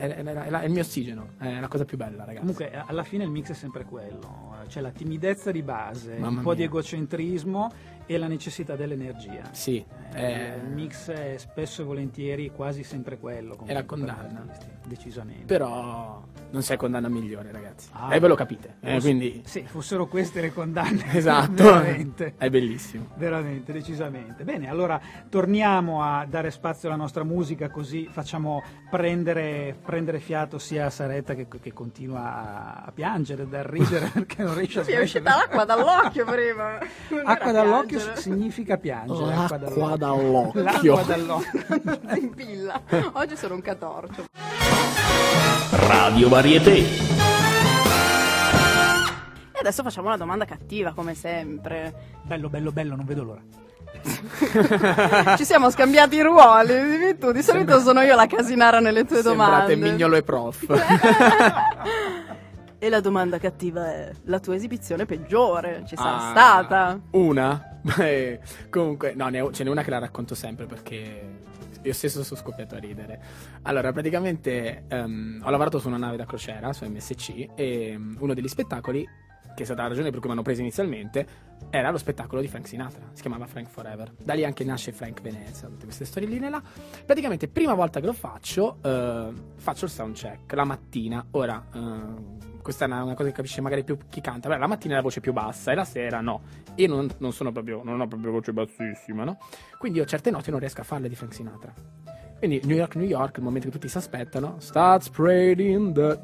È, 0.00 0.14
è- 0.14 0.22
è 0.24 0.64
il 0.64 0.70
mio 0.70 0.80
ossigeno, 0.80 1.28
è 1.38 1.60
la 1.60 1.68
cosa 1.68 1.84
più 1.84 1.96
bella, 1.96 2.20
ragazzi. 2.24 2.38
Comunque, 2.40 2.70
alla 2.72 3.02
fine 3.04 3.24
il 3.24 3.30
mix 3.30 3.50
è 3.50 3.54
sempre 3.54 3.84
quello. 3.84 4.48
C'è 4.66 4.80
la 4.80 4.90
timidezza 4.90 5.50
di 5.50 5.62
base, 5.62 6.16
Mamma 6.18 6.38
un 6.38 6.42
po' 6.44 6.52
di 6.52 6.58
mia. 6.60 6.66
egocentrismo 6.66 7.70
e 8.06 8.18
la 8.18 8.26
necessità 8.26 8.74
dell'energia. 8.76 9.42
Sì, 9.52 9.84
Eh, 10.12 10.22
eh, 10.22 10.56
Il 10.64 10.72
mix 10.72 11.08
è 11.10 11.36
spesso 11.38 11.82
e 11.82 11.84
volentieri 11.84 12.50
quasi 12.50 12.82
sempre 12.82 13.18
quello. 13.18 13.56
È 13.64 13.72
la 13.72 13.84
condanna. 13.84 14.44
Decisamente. 14.86 15.44
però 15.44 16.20
non 16.50 16.62
c'è 16.62 16.76
condanna 16.76 17.08
migliore, 17.08 17.52
ragazzi. 17.52 17.90
Ah. 17.92 18.12
e 18.12 18.18
ve 18.18 18.26
lo 18.26 18.34
capite, 18.34 18.74
eh, 18.80 18.94
Fosse- 18.94 19.00
quindi... 19.00 19.42
Sì, 19.44 19.62
fossero 19.62 20.08
queste 20.08 20.40
le 20.40 20.52
condanne. 20.52 21.04
Esatto, 21.14 21.62
Veramente. 21.62 22.34
è 22.36 22.50
bellissimo. 22.50 23.06
Veramente, 23.14 23.72
decisamente. 23.72 24.42
Bene, 24.42 24.68
allora 24.68 25.00
torniamo 25.28 26.02
a 26.02 26.26
dare 26.28 26.50
spazio 26.50 26.88
alla 26.88 26.96
nostra 26.98 27.22
musica 27.22 27.70
così 27.70 28.08
facciamo 28.10 28.62
prendere, 28.90 29.76
prendere 29.90 30.20
fiato 30.20 30.58
sia 30.58 30.86
a 30.86 30.90
Saretta 30.90 31.34
che, 31.34 31.46
che 31.60 31.72
continua 31.72 32.20
a, 32.22 32.82
a 32.86 32.92
piangere, 32.92 33.48
da 33.48 33.62
ridere 33.62 34.06
perché 34.14 34.42
non 34.44 34.54
riesce 34.54 34.80
a 34.80 34.84
Mi 34.86 34.92
è 34.92 35.00
uscita 35.00 35.30
smettere. 35.32 35.56
l'acqua 35.56 35.64
dall'occhio 35.64 36.24
prima. 36.24 36.78
Non 37.10 37.22
Acqua 37.26 37.50
dall'occhio 37.52 37.98
piangere. 37.98 38.20
significa 38.20 38.76
piangere. 38.78 39.32
acqua 39.34 39.58
L'acqua 39.58 39.96
dall'occhio. 39.96 40.62
dall'occhio. 40.62 40.62
L'acqua 40.62 41.02
dall'occhio. 41.02 41.64
Non 41.82 42.00
si 42.14 42.18
impilla. 42.20 42.82
Oggi 43.14 43.36
sono 43.36 43.54
un 43.54 43.60
catorcio. 43.62 44.24
Radio 45.70 46.28
Varieté. 46.28 46.78
E 49.52 49.58
adesso 49.58 49.82
facciamo 49.82 50.06
una 50.06 50.16
domanda 50.16 50.44
cattiva, 50.44 50.92
come 50.92 51.14
sempre. 51.14 51.92
bello, 52.22 52.48
bello, 52.48 52.70
bello, 52.72 52.94
non 52.96 53.04
vedo 53.04 53.22
l'ora. 53.24 53.42
Ci 55.36 55.44
siamo 55.44 55.70
scambiati 55.70 56.16
i 56.16 56.22
ruoli. 56.22 56.74
dimmi 56.74 57.18
tu, 57.18 57.32
di 57.32 57.42
solito 57.42 57.78
sono 57.80 58.00
io 58.02 58.14
la 58.14 58.26
casinara 58.26 58.80
nelle 58.80 59.04
tue 59.04 59.20
Sembrate 59.22 59.74
domande. 59.74 59.76
Mignolo 59.76 60.16
e 60.16 60.22
Prof. 60.22 60.64
E 62.82 62.88
la 62.88 63.00
domanda 63.00 63.36
cattiva 63.38 63.92
è: 63.92 64.10
la 64.24 64.40
tua 64.40 64.54
esibizione 64.54 65.04
peggiore 65.04 65.82
ci 65.86 65.96
sarà 65.96 66.16
Ah, 66.16 66.30
stata? 66.30 67.00
Una? 67.10 67.78
Beh, 67.82 68.40
comunque, 68.70 69.12
no, 69.14 69.28
ne 69.28 69.40
ho- 69.42 69.52
ce 69.52 69.64
n'è 69.64 69.68
una 69.70 69.82
che 69.82 69.90
la 69.90 69.98
racconto 69.98 70.34
sempre 70.34 70.64
perché 70.64 71.40
io 71.82 71.92
stesso 71.92 72.22
sono 72.24 72.40
scoppiato 72.40 72.76
a 72.76 72.78
ridere. 72.78 73.20
Allora, 73.64 73.92
praticamente 73.92 74.84
ehm, 74.88 75.42
ho 75.44 75.50
lavorato 75.50 75.78
su 75.78 75.88
una 75.88 75.98
nave 75.98 76.16
da 76.16 76.24
crociera, 76.24 76.72
su 76.72 76.86
MSC, 76.86 77.48
e 77.54 77.94
mm, 77.98 78.16
uno 78.20 78.32
degli 78.32 78.48
spettacoli, 78.48 79.06
che 79.54 79.62
è 79.62 79.64
stata 79.64 79.82
la 79.82 79.88
ragione 79.88 80.10
per 80.10 80.18
cui 80.20 80.28
mi 80.28 80.34
hanno 80.34 80.42
preso 80.42 80.60
inizialmente, 80.60 81.26
era 81.70 81.90
lo 81.90 81.98
spettacolo 81.98 82.40
di 82.40 82.48
Frank 82.48 82.66
Sinatra, 82.66 83.10
si 83.12 83.20
chiamava 83.20 83.46
Frank 83.46 83.68
Forever. 83.68 84.12
Da 84.22 84.34
lì 84.34 84.44
anche 84.44 84.64
nasce 84.64 84.92
Frank 84.92 85.20
Venezia, 85.20 85.68
tutte 85.68 85.84
queste 85.84 86.04
storielline 86.04 86.48
là. 86.48 86.62
Praticamente, 87.04 87.48
prima 87.48 87.74
volta 87.74 88.00
che 88.00 88.06
lo 88.06 88.12
faccio, 88.12 88.78
eh, 88.82 89.32
faccio 89.56 89.84
il 89.84 89.90
soundcheck 89.90 90.52
la 90.52 90.64
mattina. 90.64 91.24
Ora, 91.32 91.64
eh, 91.72 92.58
questa 92.62 92.84
è 92.84 92.88
una, 92.88 93.02
una 93.02 93.14
cosa 93.14 93.28
che 93.28 93.34
capisce 93.34 93.60
magari 93.60 93.84
più 93.84 93.96
chi 94.08 94.20
canta. 94.20 94.48
Beh, 94.48 94.58
la 94.58 94.66
mattina 94.66 94.94
è 94.94 94.96
la 94.96 95.02
voce 95.02 95.20
più 95.20 95.32
bassa 95.32 95.72
e 95.72 95.74
la 95.74 95.84
sera 95.84 96.20
no. 96.20 96.42
Io 96.76 96.88
non, 96.88 97.08
non 97.18 97.32
sono 97.32 97.52
proprio, 97.52 97.82
non 97.82 98.00
ho 98.00 98.06
proprio 98.06 98.32
voce 98.32 98.52
bassissima, 98.52 99.24
no? 99.24 99.38
Quindi 99.78 99.98
io 99.98 100.04
certe 100.04 100.30
note 100.30 100.50
non 100.50 100.60
riesco 100.60 100.80
a 100.80 100.84
farle 100.84 101.08
di 101.08 101.14
Frank 101.14 101.34
Sinatra. 101.34 101.72
Quindi 102.38 102.60
New 102.64 102.76
York, 102.76 102.96
New 102.96 103.06
York, 103.06 103.36
il 103.36 103.42
momento 103.42 103.66
che 103.66 103.74
tutti 103.74 103.88
si 103.88 103.98
aspettano, 103.98 104.56
start 104.60 105.02
spreading 105.02 105.92
the... 105.92 106.18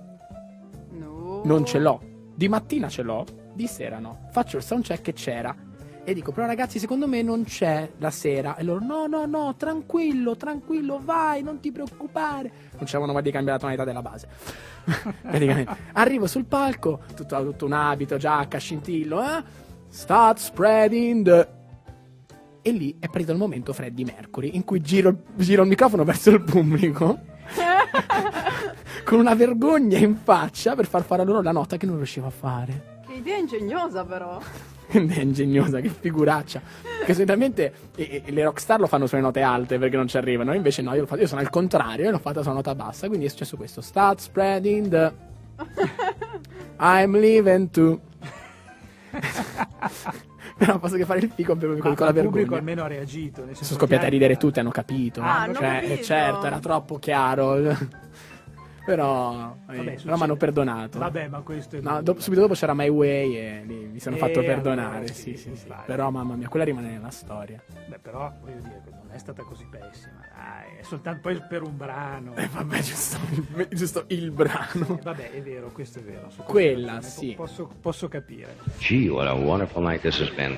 No. 0.92 1.42
Non 1.44 1.64
ce 1.66 1.78
l'ho. 1.78 2.14
Di 2.36 2.48
mattina 2.48 2.90
ce 2.90 3.00
l'ho, 3.00 3.24
di 3.54 3.66
sera 3.66 3.98
no. 3.98 4.28
Faccio 4.30 4.58
il 4.58 4.62
soundcheck 4.62 5.08
e 5.08 5.12
c'era. 5.14 5.56
E 6.04 6.12
dico, 6.12 6.32
però 6.32 6.46
ragazzi, 6.46 6.78
secondo 6.78 7.08
me 7.08 7.22
non 7.22 7.44
c'è 7.44 7.92
la 7.96 8.10
sera. 8.10 8.56
E 8.56 8.62
loro, 8.62 8.84
no, 8.84 9.06
no, 9.06 9.24
no, 9.24 9.56
tranquillo, 9.56 10.36
tranquillo, 10.36 11.00
vai, 11.02 11.42
non 11.42 11.60
ti 11.60 11.72
preoccupare. 11.72 12.52
Non 12.72 12.84
c'avevano 12.84 13.14
mai 13.14 13.22
di 13.22 13.30
cambiare 13.30 13.58
la 13.58 13.58
tonalità 13.58 13.84
della 13.84 14.02
base. 14.02 14.28
Praticamente. 15.22 15.74
Arrivo 15.92 16.26
sul 16.26 16.44
palco, 16.44 17.00
tutto, 17.16 17.42
tutto 17.42 17.64
un 17.64 17.72
abito, 17.72 18.18
giacca, 18.18 18.58
scintillo, 18.58 19.22
eh? 19.22 19.42
Start 19.88 20.38
spreading 20.38 21.24
the... 21.24 21.48
E 22.60 22.70
lì 22.70 22.96
è 23.00 23.06
partito 23.06 23.32
il 23.32 23.38
momento 23.38 23.72
Freddy 23.72 24.04
Mercury, 24.04 24.50
in 24.54 24.64
cui 24.64 24.82
giro, 24.82 25.22
giro 25.36 25.62
il 25.62 25.68
microfono 25.68 26.04
verso 26.04 26.30
il 26.30 26.42
pubblico 26.42 27.18
con 29.06 29.18
una 29.20 29.34
vergogna 29.34 29.98
in 29.98 30.16
faccia 30.16 30.74
per 30.74 30.86
far 30.86 31.02
fare 31.04 31.22
a 31.22 31.24
loro 31.24 31.40
la 31.40 31.52
nota 31.52 31.76
che 31.76 31.86
non 31.86 31.96
riuscivo 31.96 32.26
a 32.26 32.30
fare. 32.30 32.98
Che 33.06 33.12
idea 33.14 33.36
ingegnosa, 33.36 34.04
però. 34.04 34.38
Quindi 34.90 35.14
è 35.14 35.20
ingegnosa, 35.22 35.80
che 35.80 35.88
figuraccia. 35.88 36.60
Che 37.04 37.12
solitamente 37.14 37.72
e- 37.94 38.22
e 38.24 38.32
le 38.32 38.42
rockstar 38.44 38.78
lo 38.80 38.86
fanno 38.86 39.06
sulle 39.06 39.20
note 39.20 39.40
alte 39.42 39.78
perché 39.78 39.96
non 39.96 40.08
ci 40.08 40.16
arrivano. 40.16 40.52
Invece 40.54 40.82
no, 40.82 40.92
io, 40.94 41.06
fatto- 41.06 41.20
io 41.22 41.26
sono 41.28 41.40
al 41.40 41.50
contrario 41.50 42.08
e 42.08 42.10
l'ho 42.10 42.18
fatta 42.18 42.42
sulla 42.42 42.54
nota 42.54 42.74
bassa. 42.74 43.06
Quindi 43.06 43.26
è 43.26 43.28
successo 43.28 43.56
questo. 43.56 43.80
Start 43.80 44.18
spreading 44.20 44.88
the... 44.88 45.12
I'm 46.78 47.16
leaving 47.16 47.70
to... 47.70 48.00
Però 50.58 50.78
posso 50.78 50.96
che 50.96 51.04
fare 51.04 51.18
il 51.20 51.30
fico 51.34 51.54
per- 51.54 51.76
con, 51.78 51.94
la 51.98 52.06
il 52.08 52.14
pubblico 52.14 52.30
vergogna. 52.30 52.58
almeno 52.58 52.82
ha 52.84 52.86
reagito. 52.86 53.40
nel 53.44 53.54
senso 53.54 53.64
Sono 53.64 53.78
scoppiati 53.80 54.02
a 54.04 54.06
che- 54.06 54.12
ridere 54.12 54.36
tutti, 54.36 54.58
hanno 54.60 54.70
capito. 54.70 55.20
Ah, 55.20 55.42
hanno 55.42 55.54
cioè, 55.54 55.74
capito. 55.80 55.92
eh, 55.92 56.02
certo, 56.02 56.46
era 56.46 56.58
troppo 56.60 56.98
chiaro. 56.98 57.76
Però, 58.86 59.56
Vabbè, 59.66 59.78
eh, 59.80 59.82
però 59.82 59.90
succede. 59.96 60.16
mi 60.16 60.22
hanno 60.22 60.36
perdonato. 60.36 60.98
Vabbè, 61.00 61.28
ma 61.28 61.40
questo 61.40 61.76
è... 61.76 61.80
No, 61.80 62.00
dopo- 62.02 62.20
subito 62.20 62.42
dopo 62.42 62.54
c'era 62.54 62.72
My 62.72 62.88
Way 62.88 63.34
e 63.34 63.62
lì 63.66 63.74
mi 63.88 63.98
sono 63.98 64.14
Eh, 64.16 64.18
fatto 64.20 64.40
perdonare. 64.40 64.96
allora, 64.98 65.12
sì, 65.12 65.36
sì, 65.36 65.56
sì. 65.56 65.66
Però, 65.84 66.08
mamma 66.10 66.36
mia, 66.36 66.48
quella 66.48 66.64
rimane 66.64 66.90
nella 66.92 67.10
storia. 67.10 67.60
Beh, 67.88 67.98
però, 67.98 68.32
voglio 68.40 68.60
dire, 68.60 68.82
non 69.02 69.10
è 69.10 69.18
stata 69.18 69.42
così 69.42 69.66
pessima. 69.68 70.20
Dai, 70.32 70.78
è 70.78 70.82
soltanto 70.82 71.20
poi 71.22 71.42
per 71.48 71.62
un 71.62 71.76
brano. 71.76 72.34
E 72.36 72.46
vabbè, 72.46 72.78
giusto, 72.80 73.18
giusto 73.70 74.04
il 74.08 74.30
brano. 74.30 74.98
Eh, 74.98 75.02
Vabbè, 75.02 75.30
è 75.32 75.42
vero, 75.42 75.68
questo 75.72 75.98
è 75.98 76.02
vero. 76.02 76.28
Quella, 76.44 77.00
sì. 77.02 77.32
Posso, 77.36 77.68
posso 77.80 78.06
capire. 78.08 78.54
Gee, 78.78 79.08
what 79.08 79.26
a 79.26 79.34
wonderful 79.34 79.82
night 79.82 80.00
this 80.00 80.20
has 80.20 80.30
been. 80.30 80.56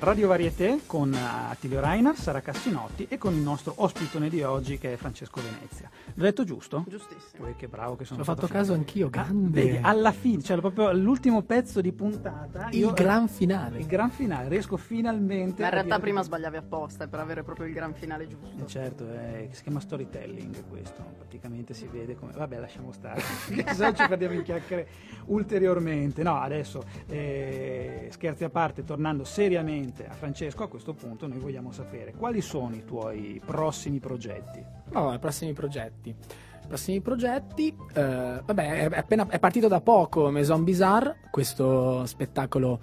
Radio 0.00 0.28
Varieté 0.28 0.80
con 0.86 1.12
Attilio 1.12 1.78
Reiner, 1.78 2.16
Sara 2.16 2.40
Cassinotti 2.40 3.04
e 3.10 3.18
con 3.18 3.34
il 3.34 3.40
nostro 3.40 3.74
ospitone 3.76 4.30
di 4.30 4.42
oggi 4.42 4.78
che 4.78 4.94
è 4.94 4.96
Francesco 4.96 5.42
Venezia. 5.42 5.90
L'ho 6.14 6.22
detto 6.24 6.42
giusto? 6.44 6.84
Giustissimo. 6.88 7.44
Uè, 7.46 7.54
che 7.54 7.68
bravo 7.68 7.96
che 7.96 8.06
sono 8.06 8.22
Ho 8.22 8.24
fatto 8.24 8.46
caso 8.46 8.72
finito. 8.72 8.88
anch'io, 8.88 9.06
Ah, 9.08 9.10
grande. 9.10 9.62
vedi, 9.62 9.78
alla 9.82 10.12
fine, 10.12 10.42
cioè 10.42 10.58
proprio 10.58 10.90
l'ultimo 10.92 11.42
pezzo 11.42 11.82
di 11.82 11.92
puntata. 11.92 12.68
Il 12.70 12.78
io- 12.78 12.92
gran 12.94 13.28
finale. 13.28 13.78
Il 13.80 13.86
gran 13.86 14.10
finale, 14.10 14.48
riesco 14.48 14.78
finalmente. 14.78 15.60
Ma 15.60 15.68
in 15.68 15.74
realtà 15.74 15.96
dire- 15.96 16.00
prima 16.00 16.22
sbagliavi 16.22 16.56
apposta 16.56 17.06
per 17.06 17.20
avere 17.20 17.42
proprio 17.42 17.66
il 17.66 17.74
gran 17.74 17.92
finale 17.92 18.26
giusto. 18.26 18.62
Eh, 18.64 18.66
Certo, 18.66 19.06
è- 19.06 19.48
si 19.52 19.62
chiama 19.62 19.80
storytelling 19.80 20.66
questo, 20.66 21.04
praticamente 21.18 21.74
si 21.74 21.86
vede 21.86 22.14
come... 22.16 22.32
Vabbè, 22.32 22.58
lasciamo 22.58 22.90
stare, 22.92 23.20
se 23.76 23.84
no 23.84 23.92
ci 23.92 24.06
perdiamo 24.08 24.32
in 24.34 24.42
chiacchiere 24.44 24.88
ulteriormente. 25.26 26.22
No, 26.22 26.40
adesso, 26.40 26.82
eh, 27.06 28.08
scherzi 28.10 28.44
a 28.44 28.48
parte, 28.50 28.82
tornando 28.82 29.24
seriamente 29.24 29.88
a 30.08 30.12
Francesco, 30.12 30.62
a 30.64 30.68
questo 30.68 30.92
punto 30.94 31.26
noi 31.26 31.38
vogliamo 31.38 31.72
sapere 31.72 32.12
quali 32.14 32.40
sono 32.40 32.74
i 32.74 32.84
tuoi 32.84 33.40
prossimi 33.44 33.98
progetti. 33.98 34.62
No, 34.92 35.12
i 35.12 35.18
prossimi 35.18 35.52
progetti. 35.52 36.08
I 36.10 36.66
prossimi 36.66 37.00
progetti, 37.00 37.74
eh, 37.94 38.42
vabbè, 38.44 38.88
è, 38.88 38.96
appena, 38.98 39.26
è 39.28 39.38
partito 39.38 39.66
da 39.68 39.80
poco 39.80 40.30
Maison 40.30 40.62
Bizarre, 40.64 41.16
questo 41.30 42.04
spettacolo 42.06 42.80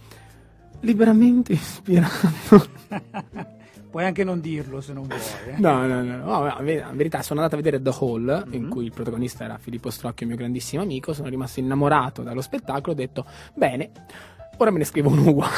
liberamente 0.81 1.53
ispirato. 1.53 2.65
Puoi 3.89 4.03
anche 4.03 4.25
non 4.25 4.41
dirlo 4.41 4.81
se 4.81 4.91
non 4.93 5.07
vuoi. 5.07 5.19
eh. 5.47 5.59
No, 5.59 5.87
no, 5.87 6.03
no, 6.03 6.17
no, 6.17 6.55
in 6.59 6.65
ver- 6.65 6.89
in 6.91 6.97
verità 6.97 7.21
sono 7.21 7.39
andato 7.39 7.57
a 7.59 7.63
vedere 7.63 7.81
The 7.81 7.95
Hall, 8.01 8.47
in 8.51 8.63
Mhm. 8.63 8.69
cui 8.69 8.83
il 8.85 8.91
protagonista 8.91 9.45
era 9.45 9.57
Filippo 9.57 9.89
Strocchio, 9.89 10.27
mio 10.27 10.35
grandissimo 10.35 10.81
amico, 10.81 11.13
sono 11.13 11.29
rimasto 11.29 11.61
innamorato 11.61 12.21
dallo 12.21 12.41
spettacolo, 12.41 12.91
ho 12.91 12.95
detto, 12.95 13.25
bene, 13.55 13.89
ora 14.57 14.71
me 14.71 14.79
ne 14.79 14.83
scrivo 14.83 15.09
uno 15.09 15.29
uguale. 15.29 15.53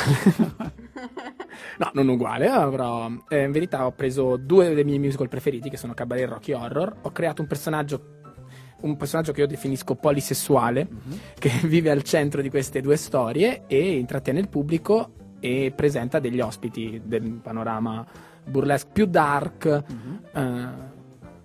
no, 1.78 1.91
non 1.93 2.08
uguale, 2.08 2.48
però 2.48 3.10
eh, 3.28 3.43
in 3.43 3.52
verità 3.52 3.86
ho 3.86 3.91
preso 3.91 4.38
due 4.38 4.74
dei 4.74 4.84
miei 4.84 5.00
musical 5.00 5.30
preferiti, 5.30 5.69
che 5.69 5.78
sono 5.78 5.93
Cabaret 5.93 6.24
e 6.24 6.28
Rocky 6.28 6.54
Horror, 6.54 6.95
ho 7.02 7.12
creato 7.12 7.41
un 7.41 7.48
personaggio 7.48 8.17
un 8.82 8.95
personaggio 8.95 9.34
che 9.34 9.41
io 9.41 9.48
definisco 9.48 9.95
polisessuale, 9.95 10.88
che 11.38 11.52
vive 11.67 11.91
al 11.91 12.04
centro 12.04 12.41
di 12.41 12.50
queste 12.50 12.80
due 12.80 12.95
storie 12.95 13.63
e 13.67 13.98
intrattiene 13.98 14.39
il 14.39 14.48
pubblico 14.48 15.12
e 15.41 15.74
presenta 15.76 16.19
degli 16.19 16.39
ospiti 16.39 17.02
del 17.04 17.39
panorama 17.41 18.06
burlesque 18.45 18.89
più 18.93 19.06
dark. 19.06 19.84
eh, 20.34 20.98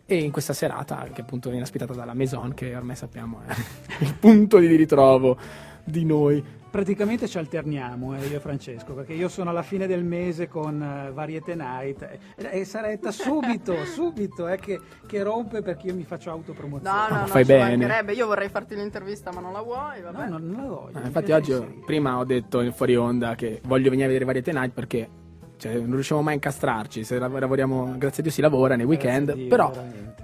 e 0.06 0.18
in 0.18 0.30
questa 0.30 0.52
serata, 0.52 1.08
che 1.12 1.22
appunto 1.22 1.48
viene 1.48 1.64
ospitata 1.64 1.94
dalla 1.94 2.12
Maison, 2.12 2.52
che 2.52 2.76
ormai 2.76 2.94
sappiamo 2.94 3.40
è 3.46 3.54
il 4.04 4.14
punto 4.14 4.58
di 4.58 4.74
ritrovo 4.76 5.38
di 5.82 6.04
noi. 6.04 6.44
Praticamente 6.74 7.28
ci 7.28 7.38
alterniamo, 7.38 8.16
eh, 8.16 8.26
io 8.26 8.38
e 8.38 8.40
Francesco, 8.40 8.94
perché 8.94 9.12
io 9.12 9.28
sono 9.28 9.50
alla 9.50 9.62
fine 9.62 9.86
del 9.86 10.02
mese 10.02 10.48
con 10.48 10.82
eh, 10.82 11.12
Variety 11.12 11.54
Night 11.54 12.02
eh, 12.02 12.48
e 12.50 12.64
Saretta 12.64 13.12
subito, 13.12 13.76
subito, 13.86 14.48
eh, 14.48 14.56
che, 14.56 14.80
che 15.06 15.22
rompe 15.22 15.62
perché 15.62 15.86
io 15.86 15.94
mi 15.94 16.02
faccio 16.02 16.32
autopromozione. 16.32 16.96
No, 16.96 17.06
no, 17.06 17.14
Ma 17.14 17.20
no, 17.20 17.26
fai 17.28 17.44
ci 17.44 17.52
bene. 17.52 17.76
mancherebbe. 17.76 18.12
Io 18.14 18.26
vorrei 18.26 18.48
farti 18.48 18.74
l'intervista, 18.74 19.30
ma 19.30 19.40
non 19.40 19.52
la 19.52 19.62
vuoi, 19.62 20.00
vabbè. 20.00 20.24
No, 20.24 20.36
non, 20.36 20.50
non 20.50 20.62
la 20.64 20.68
voglio. 20.68 20.98
Eh, 20.98 21.06
infatti 21.06 21.30
oggi, 21.30 21.52
sei- 21.52 21.82
prima 21.86 22.18
ho 22.18 22.24
detto 22.24 22.60
in 22.60 22.72
fuori 22.72 22.96
onda 22.96 23.36
che 23.36 23.60
voglio 23.66 23.88
venire 23.90 24.06
a 24.06 24.08
vedere 24.08 24.24
Variety 24.24 24.50
Night 24.50 24.72
perché 24.72 25.08
cioè, 25.56 25.74
non 25.74 25.92
riusciamo 25.92 26.22
mai 26.22 26.32
a 26.32 26.34
incastrarci, 26.34 27.04
se 27.04 27.20
lav- 27.20 27.38
lavoriamo, 27.38 27.94
grazie 27.96 28.18
a 28.18 28.22
Dio 28.22 28.32
si 28.32 28.40
lavora 28.40 28.74
nei 28.74 28.84
weekend, 28.84 29.32
Dio, 29.32 29.46
però 29.46 29.70
veramente. 29.70 30.23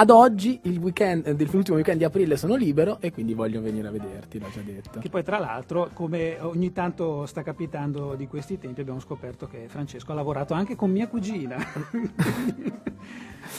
Ad 0.00 0.10
oggi 0.10 0.60
il 0.62 0.78
weekend, 0.78 1.26
eh, 1.26 1.34
dell'ultimo 1.34 1.74
weekend 1.74 1.98
di 1.98 2.04
aprile 2.04 2.36
sono 2.36 2.54
libero 2.54 2.98
e 3.00 3.10
quindi 3.10 3.34
voglio 3.34 3.60
venire 3.60 3.88
a 3.88 3.90
vederti, 3.90 4.38
l'ho 4.38 4.48
già 4.48 4.60
detto. 4.60 5.00
Che 5.00 5.08
poi 5.08 5.24
tra 5.24 5.40
l'altro, 5.40 5.90
come 5.92 6.38
ogni 6.40 6.72
tanto 6.72 7.26
sta 7.26 7.42
capitando 7.42 8.14
di 8.14 8.28
questi 8.28 8.58
tempi, 8.58 8.80
abbiamo 8.80 9.00
scoperto 9.00 9.48
che 9.48 9.66
Francesco 9.66 10.12
ha 10.12 10.14
lavorato 10.14 10.54
anche 10.54 10.76
con 10.76 10.92
mia 10.92 11.08
cugina. 11.08 11.56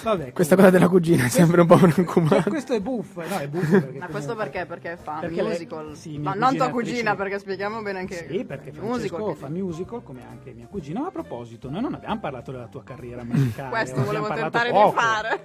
Vabbè, 0.03 0.31
Questa 0.33 0.55
cosa 0.55 0.69
della 0.69 0.87
cugina 0.87 1.25
è 1.25 1.29
sempre 1.29 1.61
un 1.61 1.67
po' 1.67 1.77
Cioè, 1.79 1.89
preoccupante. 1.91 2.49
questo 2.49 2.73
è 2.73 2.79
buffo, 2.79 3.21
no, 3.27 3.37
è 3.37 3.47
buffo 3.47 3.79
perché 3.79 3.97
Ma 3.99 4.07
questo 4.07 4.35
perché? 4.35 4.65
Perché 4.65 4.97
fa 5.01 5.19
Perché 5.19 5.41
lei- 5.41 5.51
musical. 5.51 5.95
sì, 5.95 6.17
mia 6.17 6.29
Ma 6.29 6.33
non 6.35 6.55
tua 6.55 6.69
cugina, 6.69 7.11
attrice. 7.11 7.15
perché 7.15 7.39
spieghiamo 7.39 7.81
bene 7.81 7.99
anche 7.99 8.27
Sì, 8.29 8.45
perché 8.45 8.71
Francesco 8.71 9.17
musical. 9.17 9.35
fa 9.35 9.49
musical 9.49 10.03
come 10.03 10.21
anche 10.29 10.51
mia 10.53 10.67
cugina. 10.67 11.01
Ma 11.01 11.07
a 11.07 11.11
proposito, 11.11 11.69
noi 11.69 11.81
non 11.81 11.93
abbiamo 11.93 12.19
parlato 12.19 12.51
della 12.51 12.67
tua 12.67 12.83
carriera 12.83 13.23
musicale. 13.23 13.69
Questo 13.69 13.99
abbiamo 13.99 14.05
volevo 14.05 14.27
parlato 14.27 14.49
tentare 14.57 14.71
poco. 14.71 14.89
di 14.89 15.05
fare. 15.05 15.43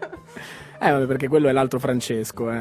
Eh, 0.81 0.91
vabbè, 0.91 1.07
perché 1.07 1.29
quello 1.29 1.49
è 1.49 1.53
l'altro 1.53 1.79
Francesco, 1.79 2.51
eh, 2.51 2.57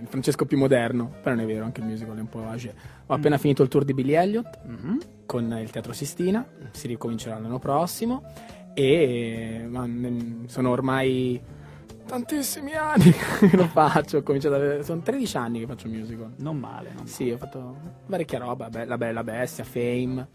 il 0.00 0.06
Francesco 0.08 0.44
più 0.46 0.58
moderno, 0.58 1.12
però 1.22 1.34
non 1.36 1.44
è 1.44 1.46
vero, 1.46 1.64
anche 1.64 1.80
il 1.80 1.86
musical 1.86 2.16
è 2.16 2.20
un 2.20 2.28
po' 2.28 2.46
age. 2.48 2.74
Ho 3.06 3.14
appena 3.14 3.38
finito 3.38 3.62
il 3.62 3.68
tour 3.68 3.84
di 3.84 3.94
Billy 3.94 4.12
Elliot 4.14 4.58
Mhm. 4.64 4.98
con 5.26 5.50
il 5.60 5.70
Teatro 5.70 5.92
Sistina, 5.92 6.44
si 6.72 6.86
ricomincerà 6.88 7.38
l'anno 7.38 7.58
prossimo 7.58 8.22
e 8.78 9.66
ma, 9.68 9.86
ne- 9.86 10.42
sono 10.46 10.70
ormai 10.70 11.40
tantissimi 12.06 12.74
anni 12.74 13.10
che 13.50 13.56
lo 13.56 13.66
faccio, 13.66 14.18
ho 14.18 14.22
cominciato 14.22 14.54
a 14.54 14.58
avere- 14.58 14.84
sono 14.84 15.00
13 15.02 15.36
anni 15.36 15.58
che 15.60 15.66
faccio 15.66 15.88
musical. 15.88 16.32
Non 16.36 16.56
male, 16.58 16.92
non 16.94 17.06
Sì, 17.06 17.28
ho 17.30 17.36
fatto 17.36 17.76
parecchia 18.08 18.38
roba, 18.38 18.68
be- 18.70 18.84
La 18.84 18.96
Bella 18.96 19.24
Bestia, 19.24 19.64
Fame. 19.64 20.26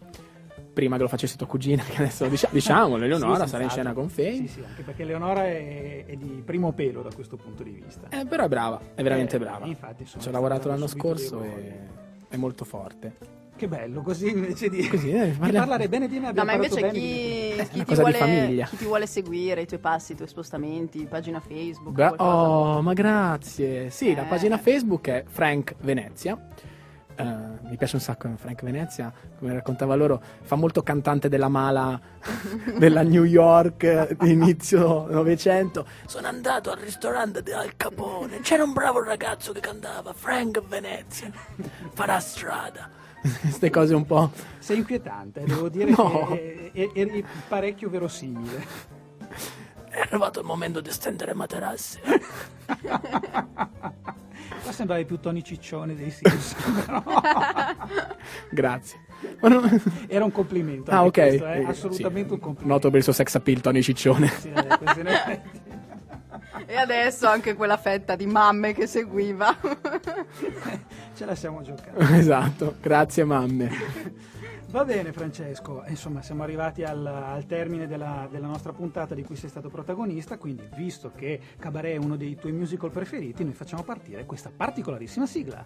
Prima 0.74 0.96
che 0.98 1.04
lo 1.04 1.08
facessi 1.08 1.38
tua 1.38 1.48
cugina, 1.48 1.84
che 1.88 2.02
adesso 2.02 2.28
dicia- 2.28 2.50
diciamolo, 2.52 3.06
Eleonora 3.06 3.44
Sì, 3.44 3.50
sarà 3.50 3.64
in 3.64 3.70
scena 3.70 3.94
con 3.94 4.10
Fame. 4.10 4.36
Sì, 4.36 4.48
sì, 4.48 4.64
anche 4.68 4.82
perché 4.84 5.04
Leonora 5.06 5.46
è, 5.46 6.06
è 6.06 6.16
di 6.16 6.42
primo 6.44 6.74
pelo 6.74 7.02
da 7.02 7.14
questo 7.14 7.38
punto 7.38 7.64
di 7.64 7.72
vista. 7.72 8.08
Eh, 8.10 8.26
però 8.26 8.44
è 8.44 8.48
brava, 8.50 8.80
è 8.94 9.02
veramente 9.02 9.38
Eh, 9.38 9.40
brava. 9.40 9.66
infatti 9.68 10.04
Ci 10.06 10.28
ho 10.28 10.32
lavorato 10.32 10.68
l'anno 10.68 10.88
scorso 10.88 11.42
e 11.44 11.80
è 12.28 12.36
molto 12.36 12.66
forte. 12.66 13.42
Che 13.64 13.70
bello, 13.70 14.02
così 14.02 14.28
invece 14.30 14.68
di, 14.68 14.86
Così, 14.90 15.12
eh, 15.12 15.32
di 15.40 15.52
parlare 15.52 15.88
bene 15.88 16.10
di 16.10 16.16
me 16.16 16.24
No, 16.24 16.28
abbiamo 16.32 16.52
ma 16.52 16.58
parlato 16.58 16.80
invece 16.80 17.00
chi, 17.00 17.54
una 17.54 17.64
chi 17.64 17.86
ti 17.86 17.96
vuole, 17.96 18.18
famiglia. 18.18 18.66
chi 18.66 18.76
ti 18.76 18.84
vuole 18.84 19.08
seguire, 19.08 19.62
i 19.62 19.66
tuoi 19.66 19.80
passi, 19.80 20.12
i 20.12 20.16
tuoi 20.16 20.28
spostamenti, 20.28 21.06
pagina 21.06 21.40
Facebook, 21.40 21.96
qualcosa? 21.96 22.30
oh, 22.30 22.82
ma 22.82 22.92
grazie. 22.92 23.90
Sì, 23.90 24.14
la 24.14 24.24
Eh. 24.24 24.28
pagina 24.28 24.58
Facebook 24.58 25.08
è 25.08 25.24
Frank 25.26 25.76
Venezia. 25.80 26.38
Eh, 27.16 27.24
mi 27.24 27.78
piace 27.78 27.96
un 27.96 28.02
sacco 28.02 28.30
Frank 28.36 28.64
Venezia, 28.64 29.14
come 29.40 29.54
raccontava 29.54 29.96
loro, 29.96 30.22
fa 30.42 30.56
molto 30.58 30.84
cantante 30.84 31.30
della 31.30 31.48
mala 31.48 31.98
della 32.78 33.04
New 33.04 33.24
York 33.24 34.18
di 34.22 34.32
inizio 34.32 35.08
Novecento. 35.10 35.86
Sono 36.06 36.28
andato 36.28 36.70
al 36.70 36.80
ristorante 36.80 37.42
di 37.42 37.54
Al 37.54 37.78
Capone, 37.78 38.42
c'era 38.42 38.64
un 38.64 38.74
bravo 38.74 39.02
ragazzo 39.02 39.54
che 39.54 39.62
cantava 39.62 40.12
Frank 40.12 40.62
Venezia, 40.68 41.32
farà 41.94 42.20
strada. 42.20 43.00
Queste 43.42 43.70
cose 43.70 43.96
un 43.96 44.06
po'... 44.06 44.32
Sei 44.60 44.78
inquietante, 44.78 45.44
devo 45.46 45.70
dire 45.70 45.92
No. 45.92 46.28
che 46.32 46.72
eri 46.94 47.26
parecchio 47.48 47.90
verosimile. 47.90 48.66
È 49.90 50.00
arrivato 50.00 50.40
il 50.40 50.46
momento 50.46 50.82
di 50.82 50.92
stendere 50.92 51.34
materassi. 51.34 52.00
Ma 54.66 54.72
sembravi 54.72 55.06
più 55.06 55.20
Tony 55.20 55.42
Ciccione 55.42 55.96
dei 55.96 56.10
Simpson, 56.10 56.74
però 56.86 57.04
Grazie. 58.50 59.00
Era 60.08 60.24
un 60.24 60.32
complimento. 60.32 60.92
Ah, 60.92 61.04
ok. 61.04 61.12
questo, 61.12 61.46
eh, 61.48 61.60
Eh, 61.60 61.66
assolutamente 61.66 62.28
sì. 62.30 62.34
un 62.36 62.40
complimento. 62.40 62.74
Noto 62.74 62.88
per 62.90 62.98
il 62.98 63.04
suo 63.04 63.14
sex 63.14 63.36
appeal, 63.36 63.62
Tony 63.62 63.82
Ciccione. 63.82 64.28
Sì, 64.28 64.52
E 66.66 66.76
adesso 66.76 67.28
anche 67.28 67.56
quella 67.56 67.78
fetta 67.78 68.16
di 68.16 68.26
mamme 68.26 68.74
che 68.74 68.88
seguiva. 68.88 69.56
Ce 71.14 71.26
la 71.26 71.36
siamo 71.36 71.62
giocata. 71.62 71.94
esatto, 72.18 72.76
grazie 72.82 73.24
mamme. 73.24 73.70
Va 74.74 74.84
bene 74.86 75.12
Francesco, 75.12 75.84
insomma 75.88 76.24
siamo 76.24 76.42
arrivati 76.42 76.84
al, 76.84 77.06
al 77.06 77.46
termine 77.46 77.86
della, 77.86 78.28
della 78.32 78.48
nostra 78.48 78.72
puntata 78.72 79.14
di 79.14 79.24
cui 79.24 79.36
sei 79.36 79.48
stato 79.48 79.70
protagonista, 79.70 80.40
quindi 80.40 80.68
visto 80.76 81.12
che 81.16 81.40
Cabaret 81.60 81.94
è 81.94 82.04
uno 82.04 82.16
dei 82.16 82.34
tuoi 82.36 82.54
musical 82.54 82.90
preferiti, 82.90 83.44
noi 83.44 83.54
facciamo 83.54 83.84
partire 83.84 84.26
questa 84.26 84.52
particolarissima 84.56 85.28
sigla. 85.28 85.64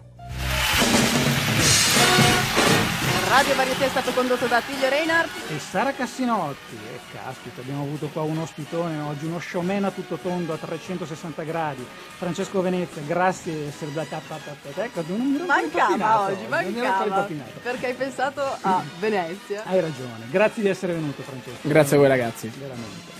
Radio 3.28 3.54
Varietà 3.54 3.84
è 3.84 3.88
stato 3.88 4.12
condotto 4.12 4.46
da 4.46 4.60
Tiglio 4.60 4.88
Reinhardt. 4.88 5.50
E 5.50 5.58
Sara 5.58 5.92
Cassinotti, 5.92 6.74
e 6.74 6.98
caspita, 7.12 7.60
abbiamo 7.60 7.82
avuto 7.82 8.08
qua 8.08 8.22
un 8.22 8.38
ospitone 8.38 8.98
oggi, 9.00 9.26
uno 9.26 9.38
showman 9.38 9.84
a 9.84 9.90
tutto 9.90 10.16
tondo 10.16 10.52
a 10.52 10.56
360 10.56 11.42
gradi. 11.42 11.86
Francesco 12.16 12.60
Venezia, 12.60 13.02
grazie 13.06 13.52
di 13.52 13.66
essere 13.66 13.92
da 13.92 14.06
Ecco, 14.08 15.04
non 15.06 15.20
mi 15.20 15.34
ero 15.36 15.46
ancora 15.46 15.88
Mancava 15.88 16.20
oggi, 16.22 16.46
mancava. 16.48 17.28
Perché 17.62 17.86
hai 17.86 17.94
pensato 17.94 18.42
a 18.60 18.82
Venezia. 18.98 19.62
Hai 19.64 19.80
ragione, 19.80 20.26
grazie 20.30 20.62
di 20.62 20.68
essere 20.68 20.94
venuto 20.94 21.22
Francesco. 21.22 21.68
Grazie 21.68 21.96
a 21.96 21.98
voi 21.98 22.08
ragazzi. 22.08 22.50
Veramente. 22.58 23.17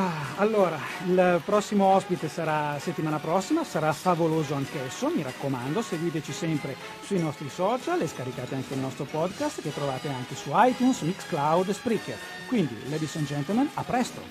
Ah, 0.00 0.36
allora, 0.36 0.78
il 1.06 1.42
prossimo 1.44 1.86
ospite 1.86 2.28
sarà 2.28 2.78
settimana 2.78 3.18
prossima, 3.18 3.64
sarà 3.64 3.92
favoloso 3.92 4.54
anch'esso, 4.54 5.10
mi 5.12 5.22
raccomando, 5.22 5.82
seguiteci 5.82 6.30
sempre 6.30 6.76
sui 7.02 7.18
nostri 7.18 7.48
social 7.48 8.00
e 8.00 8.06
scaricate 8.06 8.54
anche 8.54 8.74
il 8.74 8.78
nostro 8.78 9.06
podcast 9.06 9.60
che 9.60 9.74
trovate 9.74 10.06
anche 10.06 10.36
su 10.36 10.50
iTunes, 10.52 11.00
Mixcloud 11.00 11.68
e 11.68 11.72
Spreaker. 11.72 12.18
Quindi, 12.46 12.78
ladies 12.88 13.16
and 13.16 13.26
gentlemen, 13.26 13.68
a 13.74 13.82
presto! 13.82 14.22